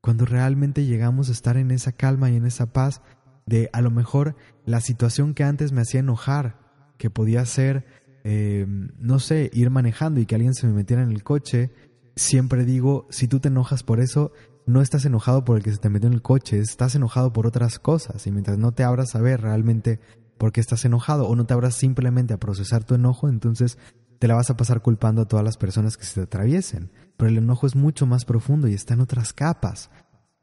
[0.00, 3.02] cuando realmente llegamos a estar en esa calma y en esa paz
[3.44, 6.58] de a lo mejor la situación que antes me hacía enojar,
[6.96, 7.84] que podía ser,
[8.24, 11.72] eh, no sé, ir manejando y que alguien se me metiera en el coche,
[12.16, 14.32] siempre digo, si tú te enojas por eso,
[14.66, 17.46] no estás enojado por el que se te metió en el coche, estás enojado por
[17.46, 18.26] otras cosas.
[18.26, 20.00] Y mientras no te abras a ver realmente
[20.38, 23.78] por qué estás enojado o no te abras simplemente a procesar tu enojo, entonces
[24.18, 26.90] te la vas a pasar culpando a todas las personas que se te atraviesen.
[27.16, 29.90] Pero el enojo es mucho más profundo y está en otras capas.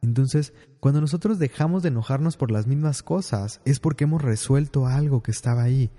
[0.02, 5.22] Entonces, cuando nosotros dejamos de enojarnos por las mismas cosas, es porque hemos resuelto algo
[5.22, 5.92] que estaba ahí.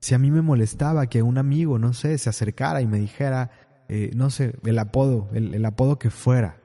[0.00, 3.50] Si a mí me molestaba que un amigo, no sé, se acercara y me dijera,
[3.88, 6.60] eh, no sé, el apodo, el, apodo que fuera,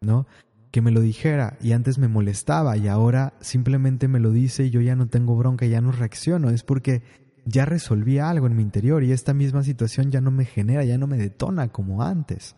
[0.00, 0.26] ¿no?
[0.70, 4.70] Que me lo dijera y antes me molestaba y ahora simplemente me lo dice y
[4.70, 7.02] yo ya no tengo bronca, ya no reacciono, es porque
[7.44, 10.98] ya resolví algo en mi interior y esta misma situación ya no me genera, ya
[10.98, 12.56] no me detona como antes.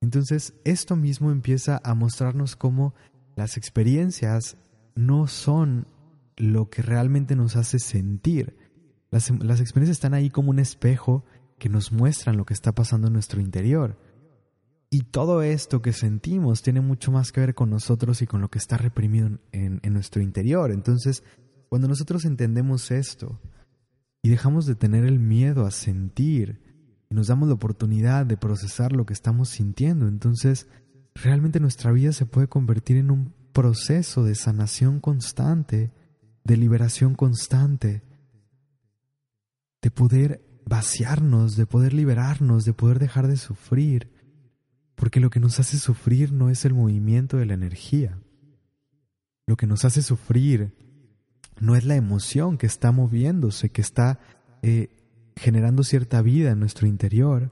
[0.00, 2.94] Entonces, esto mismo empieza a mostrarnos cómo
[3.36, 4.56] las experiencias
[4.94, 5.86] no son
[6.36, 8.56] lo que realmente nos hace sentir.
[9.10, 11.24] Las, las, experiencias están ahí como un espejo
[11.58, 13.98] que nos muestran lo que está pasando en nuestro interior.
[14.90, 18.50] Y todo esto que sentimos tiene mucho más que ver con nosotros y con lo
[18.50, 20.72] que está reprimido en, en nuestro interior.
[20.72, 21.22] Entonces,
[21.68, 23.40] cuando nosotros entendemos esto
[24.22, 26.60] y dejamos de tener el miedo a sentir,
[27.08, 30.68] y nos damos la oportunidad de procesar lo que estamos sintiendo, entonces
[31.14, 35.92] realmente nuestra vida se puede convertir en un proceso de sanación constante,
[36.44, 38.02] de liberación constante,
[39.82, 44.08] de poder vaciarnos, de poder liberarnos, de poder dejar de sufrir,
[45.00, 48.18] porque lo que nos hace sufrir no es el movimiento de la energía.
[49.46, 50.74] Lo que nos hace sufrir
[51.58, 54.20] no es la emoción que está moviéndose, que está
[54.60, 54.90] eh,
[55.36, 57.50] generando cierta vida en nuestro interior,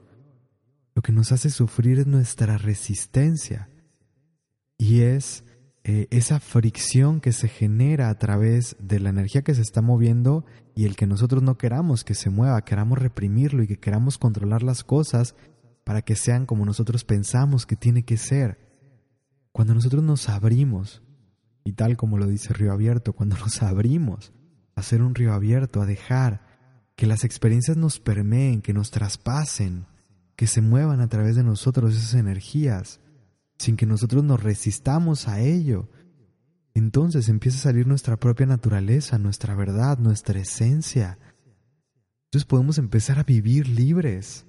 [0.93, 3.67] lo que nos hace sufrir es nuestra resistencia
[4.77, 5.43] y es
[5.85, 10.45] eh, esa fricción que se genera a través de la energía que se está moviendo
[10.75, 14.61] y el que nosotros no queramos que se mueva, queramos reprimirlo y que queramos controlar
[14.61, 15.33] las cosas
[15.89, 18.59] para que sean como nosotros pensamos que tiene que ser.
[19.51, 21.01] Cuando nosotros nos abrimos,
[21.63, 24.31] y tal como lo dice Río Abierto, cuando nos abrimos
[24.75, 26.45] a ser un río abierto, a dejar
[26.95, 29.87] que las experiencias nos permeen, que nos traspasen,
[30.35, 32.99] que se muevan a través de nosotros esas energías,
[33.57, 35.89] sin que nosotros nos resistamos a ello.
[36.75, 41.17] Entonces empieza a salir nuestra propia naturaleza, nuestra verdad, nuestra esencia.
[42.25, 44.45] Entonces podemos empezar a vivir libres.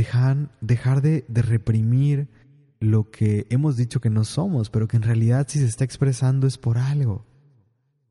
[0.00, 2.30] Dejar, dejar de, de reprimir
[2.80, 6.46] lo que hemos dicho que no somos, pero que en realidad si se está expresando
[6.46, 7.26] es por algo.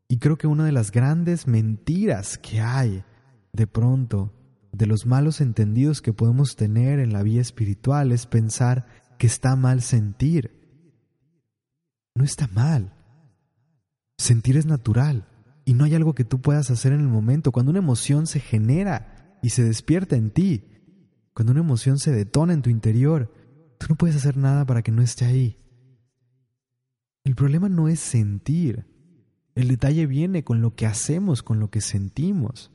[0.08, 3.04] Y creo que una de las grandes mentiras que hay
[3.54, 4.32] de pronto
[4.72, 8.86] de los malos entendidos que podemos tener en la vida espiritual es pensar
[9.18, 10.52] que está mal sentir.
[12.14, 12.94] No está mal.
[14.20, 15.28] Sentir es natural
[15.66, 17.52] y no hay algo que tú puedas hacer en el momento.
[17.52, 20.66] Cuando una emoción se genera y se despierta en ti,
[21.40, 23.32] cuando una emoción se detona en tu interior,
[23.78, 25.58] tú no puedes hacer nada para que no esté ahí.
[27.24, 28.86] El problema no es sentir.
[29.56, 32.74] El detalle viene con lo que hacemos, con lo que sentimos.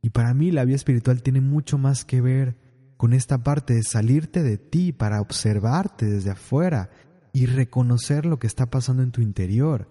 [0.00, 2.56] Y para mí la vida espiritual tiene mucho más que ver
[2.96, 6.90] con esta parte de salirte de ti para observarte desde afuera
[7.32, 9.90] y reconocer lo que está pasando en tu interior.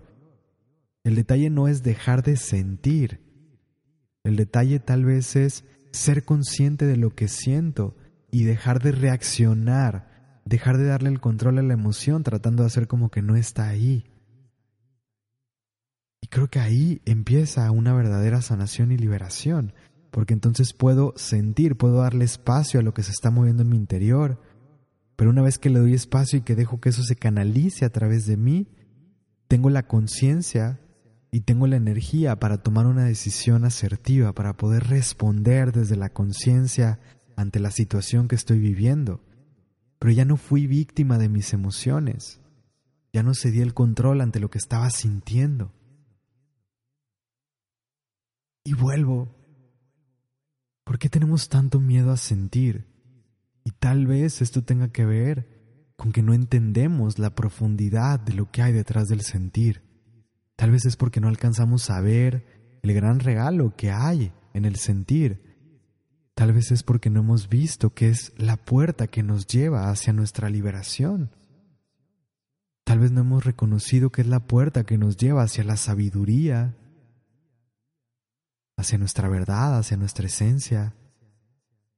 [1.04, 3.20] El detalle no es dejar de sentir.
[4.24, 5.66] El detalle tal vez es
[5.98, 7.96] ser consciente de lo que siento
[8.32, 12.88] y dejar de reaccionar, dejar de darle el control a la emoción tratando de hacer
[12.88, 14.06] como que no está ahí.
[16.22, 19.74] Y creo que ahí empieza una verdadera sanación y liberación,
[20.12, 23.78] porque entonces puedo sentir, puedo darle espacio a lo que se está moviendo en mi
[23.78, 24.42] interior,
[25.16, 27.92] pero una vez que le doy espacio y que dejo que eso se canalice a
[27.92, 28.68] través de mí,
[29.48, 30.80] tengo la conciencia
[31.32, 37.00] y tengo la energía para tomar una decisión asertiva, para poder responder desde la conciencia
[37.36, 39.22] ante la situación que estoy viviendo.
[40.00, 42.40] Pero ya no fui víctima de mis emociones,
[43.14, 45.74] ya no cedí el control ante lo que estaba sintiendo.
[48.64, 49.38] Y vuelvo
[50.88, 52.88] ¿Por qué tenemos tanto miedo a sentir?
[53.66, 58.50] Y tal vez esto tenga que ver con que no entendemos la profundidad de lo
[58.50, 59.82] que hay detrás del sentir.
[60.58, 64.76] Tal vez es porque no alcanzamos a ver el gran regalo que hay en el
[64.76, 65.40] sentir.
[66.34, 70.14] Tal vez es porque no hemos visto que es la puerta que nos lleva hacia
[70.14, 71.30] nuestra liberación.
[72.84, 76.76] Tal vez no hemos reconocido que es la puerta que nos lleva hacia la sabiduría,
[78.78, 80.96] hacia nuestra verdad, hacia nuestra esencia.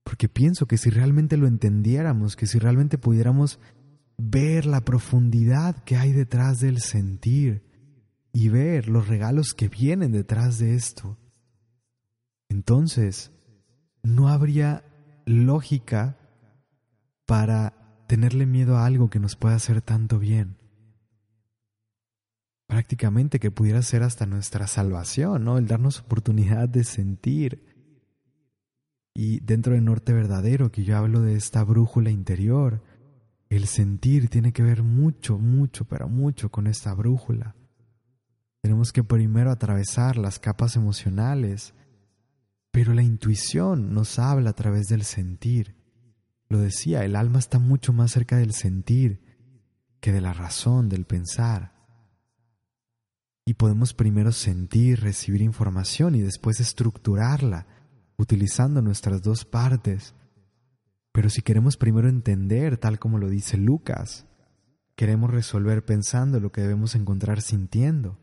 [0.04, 3.58] Porque pienso que si realmente lo entendiéramos, que si realmente pudiéramos
[4.18, 7.69] ver la profundidad que hay detrás del sentir
[8.32, 11.18] y ver los regalos que vienen detrás de esto,
[12.50, 13.32] entonces
[14.04, 14.84] no habría
[15.26, 16.18] lógica
[17.26, 20.60] para tenerle miedo a algo que nos pueda hacer tanto bien
[22.70, 25.58] prácticamente que pudiera ser hasta nuestra salvación, ¿no?
[25.58, 27.64] El darnos oportunidad de sentir.
[29.16, 32.84] Y dentro de Norte Verdadero, que yo hablo de esta brújula interior,
[33.50, 37.56] el sentir tiene que ver mucho, mucho, pero mucho con esta brújula.
[38.62, 41.74] Tenemos que primero atravesar las capas emocionales,
[42.72, 45.76] pero la intuición nos habla a través del sentir.
[46.50, 49.22] Lo decía, el alma está mucho más cerca del sentir
[50.00, 51.74] que de la razón, del pensar.
[53.46, 57.68] Y podemos primero sentir, recibir información y después estructurarla
[58.18, 60.14] utilizando nuestras dos partes.
[61.12, 64.26] Pero si queremos primero entender, tal como lo dice Lucas,
[64.96, 68.20] queremos resolver pensando lo que debemos encontrar sintiendo.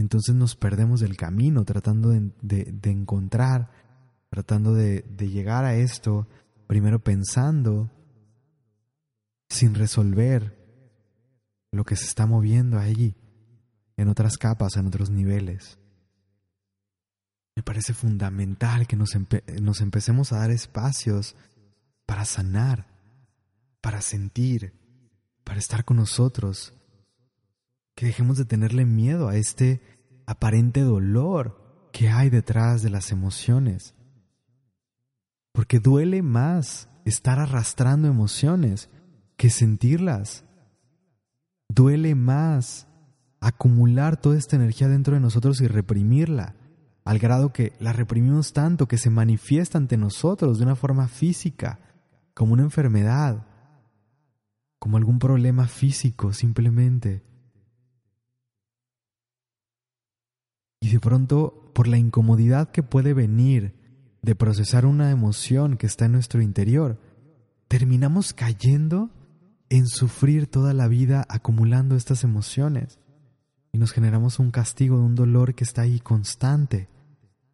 [0.00, 3.70] Entonces nos perdemos del camino tratando de, encontrar,
[4.30, 6.26] tratando de, de llegar a esto,
[6.66, 7.90] primero pensando,
[9.50, 10.56] sin resolver
[11.70, 13.14] lo que se está moviendo allí,
[13.98, 15.78] en otras capas, en otros niveles.
[17.54, 19.10] Me parece fundamental que nos,
[19.60, 21.36] nos empecemos a dar espacios
[22.06, 22.86] para sanar,
[23.82, 24.72] para sentir,
[25.44, 26.72] para estar con nosotros.
[28.00, 29.82] Que dejemos de tenerle miedo a este
[30.24, 33.94] aparente dolor que hay detrás de las emociones.
[35.52, 38.88] Porque duele más estar arrastrando emociones
[39.36, 40.46] que sentirlas.
[41.68, 42.86] Duele más
[43.38, 46.54] acumular toda esta energía dentro de nosotros y reprimirla
[47.04, 51.80] al grado que la reprimimos tanto que se manifiesta ante nosotros de una forma física,
[52.32, 53.46] como una enfermedad,
[54.78, 57.28] como algún problema físico simplemente.
[60.80, 63.74] Y de pronto, por la incomodidad que puede venir
[64.22, 66.98] de procesar una emoción que está en nuestro interior,
[67.68, 69.10] terminamos cayendo
[69.68, 72.98] en sufrir toda la vida acumulando estas emociones.
[73.72, 76.88] Y nos generamos un castigo de un dolor que está ahí constante,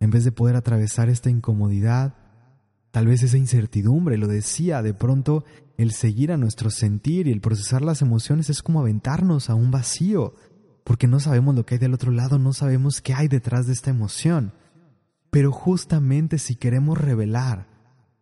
[0.01, 2.15] en vez de poder atravesar esta incomodidad,
[2.91, 5.45] tal vez esa incertidumbre, lo decía, de pronto
[5.77, 9.71] el seguir a nuestro sentir y el procesar las emociones es como aventarnos a un
[9.71, 10.35] vacío,
[10.87, 13.73] porque no sabemos lo que hay del otro lado, no sabemos qué hay detrás de
[13.73, 14.53] esta emoción.
[15.33, 17.67] Pero justamente si queremos revelar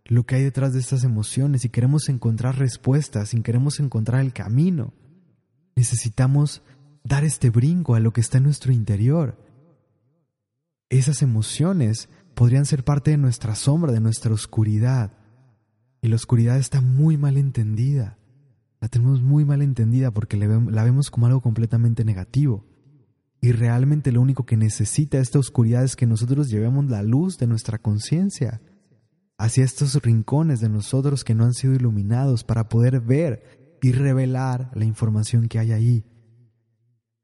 [0.06, 4.32] lo que hay detrás de estas emociones, si queremos encontrar respuestas, si queremos encontrar el
[4.32, 4.94] camino,
[5.76, 6.62] necesitamos
[7.02, 9.36] dar este brinco a lo que está en nuestro interior.
[10.88, 15.12] Esas emociones podrían ser parte de nuestra sombra, de nuestra oscuridad.
[16.00, 18.16] Y la oscuridad está muy mal entendida.
[18.84, 22.66] La tenemos muy mal entendida porque la vemos como algo completamente negativo.
[23.40, 27.46] Y realmente lo único que necesita esta oscuridad es que nosotros llevemos la luz de
[27.46, 28.60] nuestra conciencia
[29.38, 34.70] hacia estos rincones de nosotros que no han sido iluminados para poder ver y revelar
[34.74, 36.04] la información que hay ahí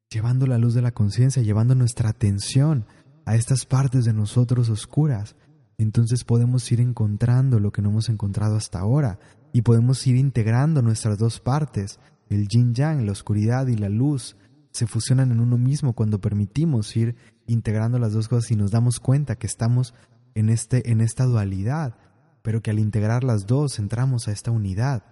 [0.09, 2.87] llevando la luz de la conciencia, llevando nuestra atención
[3.27, 5.37] a estas partes de nosotros oscuras,
[5.77, 9.19] entonces podemos ir encontrando lo que no hemos encontrado hasta ahora
[9.53, 11.99] y podemos ir integrando nuestras dos partes,
[12.29, 14.37] el yin yang, la oscuridad y la luz,
[14.71, 19.01] se fusionan en uno mismo cuando permitimos ir integrando las dos cosas y nos damos
[19.01, 19.95] cuenta que estamos
[20.35, 21.99] en, este, en esta dualidad,
[22.43, 25.05] pero que al integrar las dos entramos a esta unidad.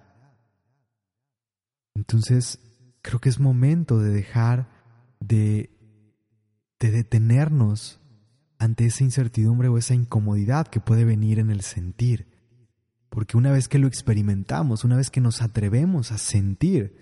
[1.95, 2.61] Entonces,
[3.03, 4.69] creo que es momento de dejar
[5.19, 5.71] de,
[6.79, 8.01] de detenernos
[8.59, 12.29] ante esa incertidumbre o esa incomodidad que puede venir en el sentir.
[13.11, 16.95] Porque una vez que lo experimentamos, una vez que nos atrevemos a sentir,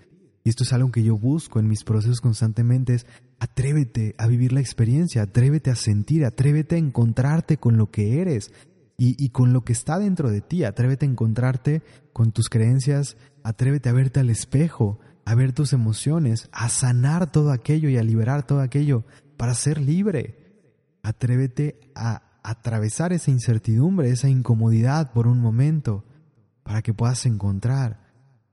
[0.43, 3.05] y esto es algo que yo busco en mis procesos constantemente, es
[3.39, 8.51] atrévete a vivir la experiencia, atrévete a sentir, atrévete a encontrarte con lo que eres
[8.97, 11.83] y, y con lo que está dentro de ti, atrévete a encontrarte
[12.13, 17.51] con tus creencias, atrévete a verte al espejo, a ver tus emociones, a sanar todo
[17.51, 19.03] aquello y a liberar todo aquello
[19.35, 20.37] para ser libre.
[21.03, 26.05] Atrévete a atravesar esa incertidumbre, esa incomodidad por un momento,
[26.63, 27.99] para que puedas encontrar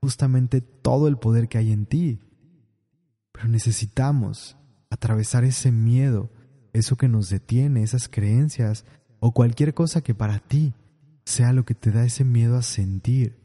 [0.01, 2.19] justamente todo el poder que hay en ti.
[3.31, 4.57] Pero necesitamos
[4.89, 6.29] atravesar ese miedo,
[6.73, 8.83] eso que nos detiene, esas creencias
[9.21, 10.73] o cualquier cosa que para ti
[11.23, 13.44] sea lo que te da ese miedo a sentir.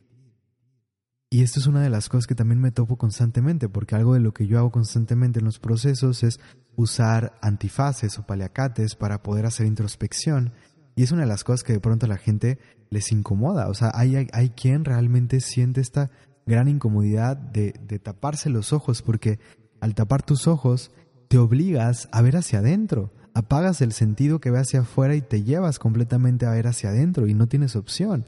[1.32, 4.20] Y esto es una de las cosas que también me topo constantemente, porque algo de
[4.20, 6.40] lo que yo hago constantemente en los procesos es
[6.74, 10.52] usar antifaces o paliacates para poder hacer introspección.
[10.96, 12.58] Y es una de las cosas que de pronto a la gente
[12.90, 13.68] les incomoda.
[13.68, 16.10] O sea, hay, hay, quien realmente siente esta
[16.46, 19.38] gran incomodidad de, de taparse los ojos, porque
[19.80, 20.90] al tapar tus ojos
[21.28, 23.12] te obligas a ver hacia adentro.
[23.34, 27.28] Apagas el sentido que ve hacia afuera y te llevas completamente a ver hacia adentro
[27.28, 28.26] y no tienes opción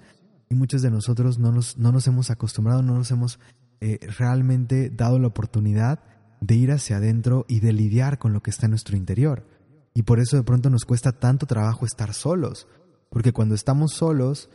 [0.53, 3.41] y muchos de nosotros no nos, no nos hemos acostumbrado, no nos hemos
[3.81, 6.01] eh, realmente dado la oportunidad
[6.43, 9.47] de ir hacia adentro y de lidiar con lo que está en nuestro interior.
[9.95, 12.69] Y por eso de pronto nos cuesta tanto trabajo estar solos,
[13.09, 14.51] porque cuando estamos solos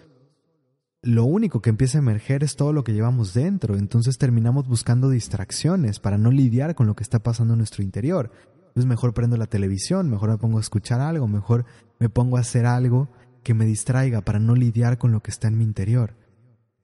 [1.01, 3.75] lo único que empieza a emerger es todo lo que llevamos dentro.
[3.75, 8.31] Entonces terminamos buscando distracciones para no lidiar con lo que está pasando en nuestro interior.
[8.67, 11.65] Entonces mejor prendo la televisión, mejor me pongo a escuchar algo, mejor
[11.99, 13.09] me pongo a hacer algo
[13.47, 16.17] que me distraiga para no lidiar con lo que está en mi interior.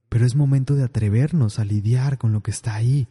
[0.07, 3.09] Pero es momento de atrevernos a lidiar con lo que está ahí.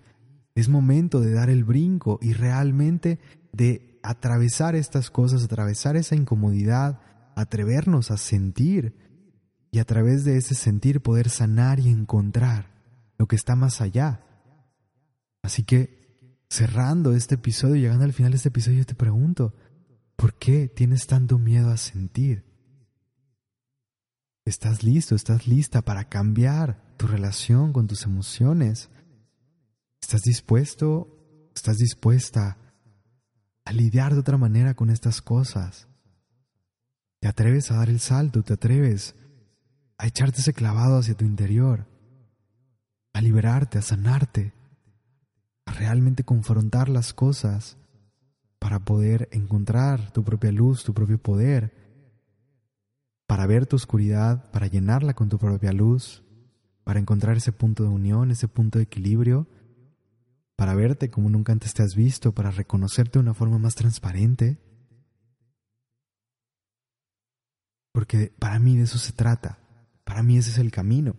[0.55, 3.19] Es momento de dar el brinco y realmente
[3.53, 7.01] de atravesar estas cosas, atravesar esa incomodidad,
[7.37, 8.95] atrevernos a sentir
[9.71, 12.71] y a través de ese sentir poder sanar y encontrar
[13.19, 14.25] lo que está más allá.
[15.43, 19.53] Así que, cerrando este episodio, llegando al final de este episodio, te pregunto,
[20.17, 22.51] ¿por qué tienes tanto miedo a sentir?
[24.45, 25.15] ¿Estás listo?
[25.15, 28.91] ¿Estás lista para cambiar tu relación con tus emociones?
[30.01, 31.51] ¿Estás dispuesto?
[31.55, 32.57] ¿Estás dispuesta
[33.65, 35.87] a lidiar de otra manera con estas cosas?
[37.21, 38.43] ¿Te atreves a dar el salto?
[38.43, 39.15] ¿Te atreves
[39.97, 41.87] a echarte ese clavado hacia tu interior,
[43.13, 44.53] a liberarte, a sanarte,
[45.67, 47.77] a realmente confrontar las cosas
[48.59, 51.82] para poder encontrar tu propia luz, tu propio poder,
[53.33, 56.23] para ver tu oscuridad, para llenarla con tu propia luz,
[56.85, 59.49] para encontrar ese punto de unión, ese punto de equilibrio,
[60.55, 64.59] para verte como nunca antes te has visto, para reconocerte de una forma más transparente.
[67.95, 69.59] Porque para mí de eso se trata.
[70.05, 71.17] Para mí ese es el camino.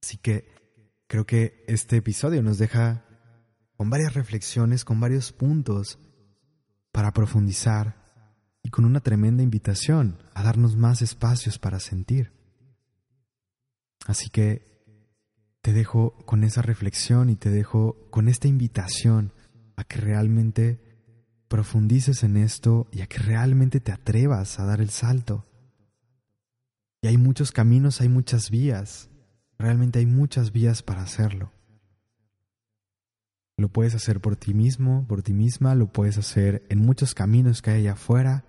[0.00, 0.54] Así que
[1.08, 3.04] creo que este episodio nos deja
[3.76, 5.98] con varias reflexiones, con varios puntos
[6.92, 7.97] para profundizar
[8.62, 12.32] y con una tremenda invitación a darnos más espacios para sentir.
[14.06, 14.68] Así que
[15.62, 19.32] te dejo con esa reflexión y te dejo con esta invitación
[19.76, 20.80] a que realmente
[21.48, 25.46] profundices en esto y a que realmente te atrevas a dar el salto.
[27.00, 29.08] Y hay muchos caminos, hay muchas vías.
[29.58, 31.52] Realmente hay muchas vías para hacerlo.
[33.58, 37.60] Lo puedes hacer por ti mismo, por ti misma, lo puedes hacer en muchos caminos
[37.60, 38.44] que hay allá afuera.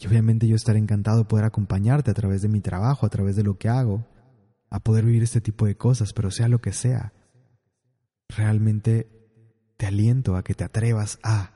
[0.00, 3.36] Y obviamente yo estaré encantado de poder acompañarte a través de mi trabajo, a través
[3.36, 4.04] de lo que hago,
[4.68, 7.12] a poder vivir este tipo de cosas, pero sea lo que sea.
[8.28, 9.08] Realmente
[9.76, 11.52] te aliento a que te atrevas a,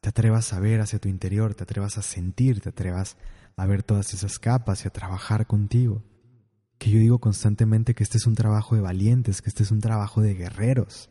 [0.00, 3.16] te atrevas a ver hacia tu interior, te atrevas a sentir, te atrevas
[3.56, 6.04] a ver todas esas capas y a trabajar contigo.
[6.78, 9.80] Que yo digo constantemente que este es un trabajo de valientes, que este es un
[9.80, 11.10] trabajo de guerreros.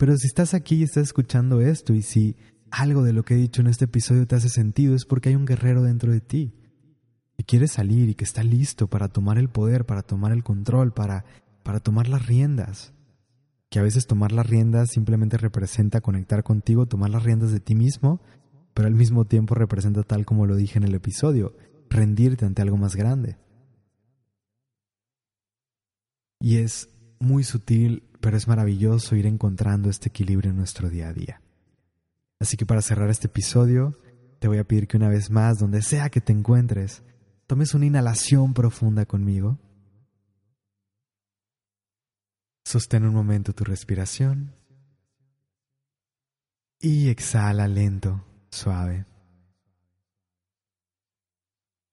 [0.00, 2.34] Pero si estás aquí y estás escuchando esto y si
[2.70, 5.34] algo de lo que he dicho en este episodio te hace sentido es porque hay
[5.34, 6.54] un guerrero dentro de ti
[7.36, 10.94] que quiere salir y que está listo para tomar el poder, para tomar el control,
[10.94, 11.26] para,
[11.62, 12.94] para tomar las riendas.
[13.68, 17.74] Que a veces tomar las riendas simplemente representa conectar contigo, tomar las riendas de ti
[17.74, 18.22] mismo
[18.72, 21.54] pero al mismo tiempo representa tal como lo dije en el episodio,
[21.90, 23.36] rendirte ante algo más grande.
[26.40, 26.88] Y es
[27.20, 31.40] muy sutil, pero es maravilloso ir encontrando este equilibrio en nuestro día a día.
[32.40, 33.98] Así que para cerrar este episodio,
[34.38, 37.02] te voy a pedir que una vez más, donde sea que te encuentres,
[37.46, 39.58] tomes una inhalación profunda conmigo.
[42.64, 44.54] Sostén un momento tu respiración
[46.78, 49.09] y exhala lento suave.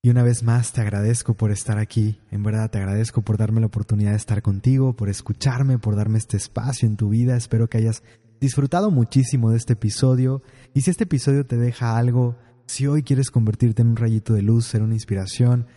[0.07, 3.59] Y una vez más te agradezco por estar aquí, en verdad te agradezco por darme
[3.59, 7.35] la oportunidad de estar contigo, por escucharme, por darme este espacio en tu vida.
[7.35, 8.03] Espero que hayas
[8.39, 10.41] disfrutado muchísimo de este episodio.
[10.73, 12.37] Y si este episodio te deja algo,
[12.67, 15.67] si hoy quieres convertirte en un rayito de luz, ser una inspiración,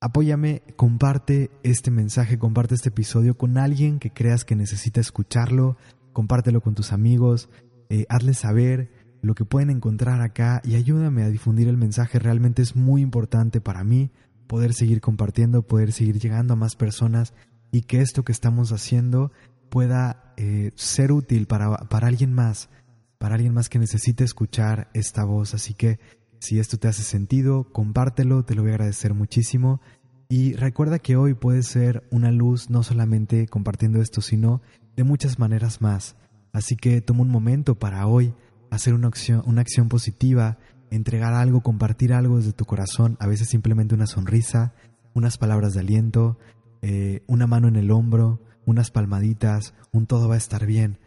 [0.00, 5.76] apóyame, comparte este mensaje, comparte este episodio con alguien que creas que necesita escucharlo,
[6.12, 7.50] compártelo con tus amigos,
[7.88, 8.90] eh, hazle saber
[9.22, 12.18] lo que pueden encontrar acá y ayúdame a difundir el mensaje.
[12.18, 14.10] Realmente es muy importante para mí
[14.48, 17.32] poder seguir compartiendo, poder seguir llegando a más personas
[17.70, 19.32] y que esto que estamos haciendo
[19.70, 22.68] pueda eh, ser útil para, para alguien más,
[23.18, 25.54] para alguien más que necesite escuchar esta voz.
[25.54, 26.00] Así que
[26.40, 29.80] si esto te hace sentido, compártelo, te lo voy a agradecer muchísimo.
[30.28, 34.62] Y recuerda que hoy puede ser una luz no solamente compartiendo esto, sino
[34.96, 36.16] de muchas maneras más.
[36.52, 38.34] Así que toma un momento para hoy
[38.72, 40.56] hacer una acción, una acción positiva,
[40.90, 44.72] entregar algo, compartir algo desde tu corazón, a veces simplemente una sonrisa,
[45.12, 46.38] unas palabras de aliento,
[46.80, 50.98] eh, una mano en el hombro, unas palmaditas, un todo va a estar bien,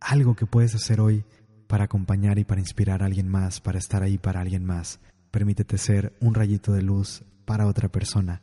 [0.00, 1.24] algo que puedes hacer hoy
[1.66, 5.00] para acompañar y para inspirar a alguien más, para estar ahí para alguien más.
[5.30, 8.42] Permítete ser un rayito de luz para otra persona.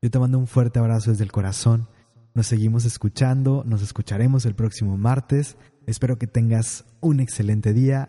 [0.00, 1.88] Yo te mando un fuerte abrazo desde el corazón.
[2.34, 5.56] Nos seguimos escuchando, nos escucharemos el próximo martes.
[5.88, 8.08] Espero que tengas un excelente día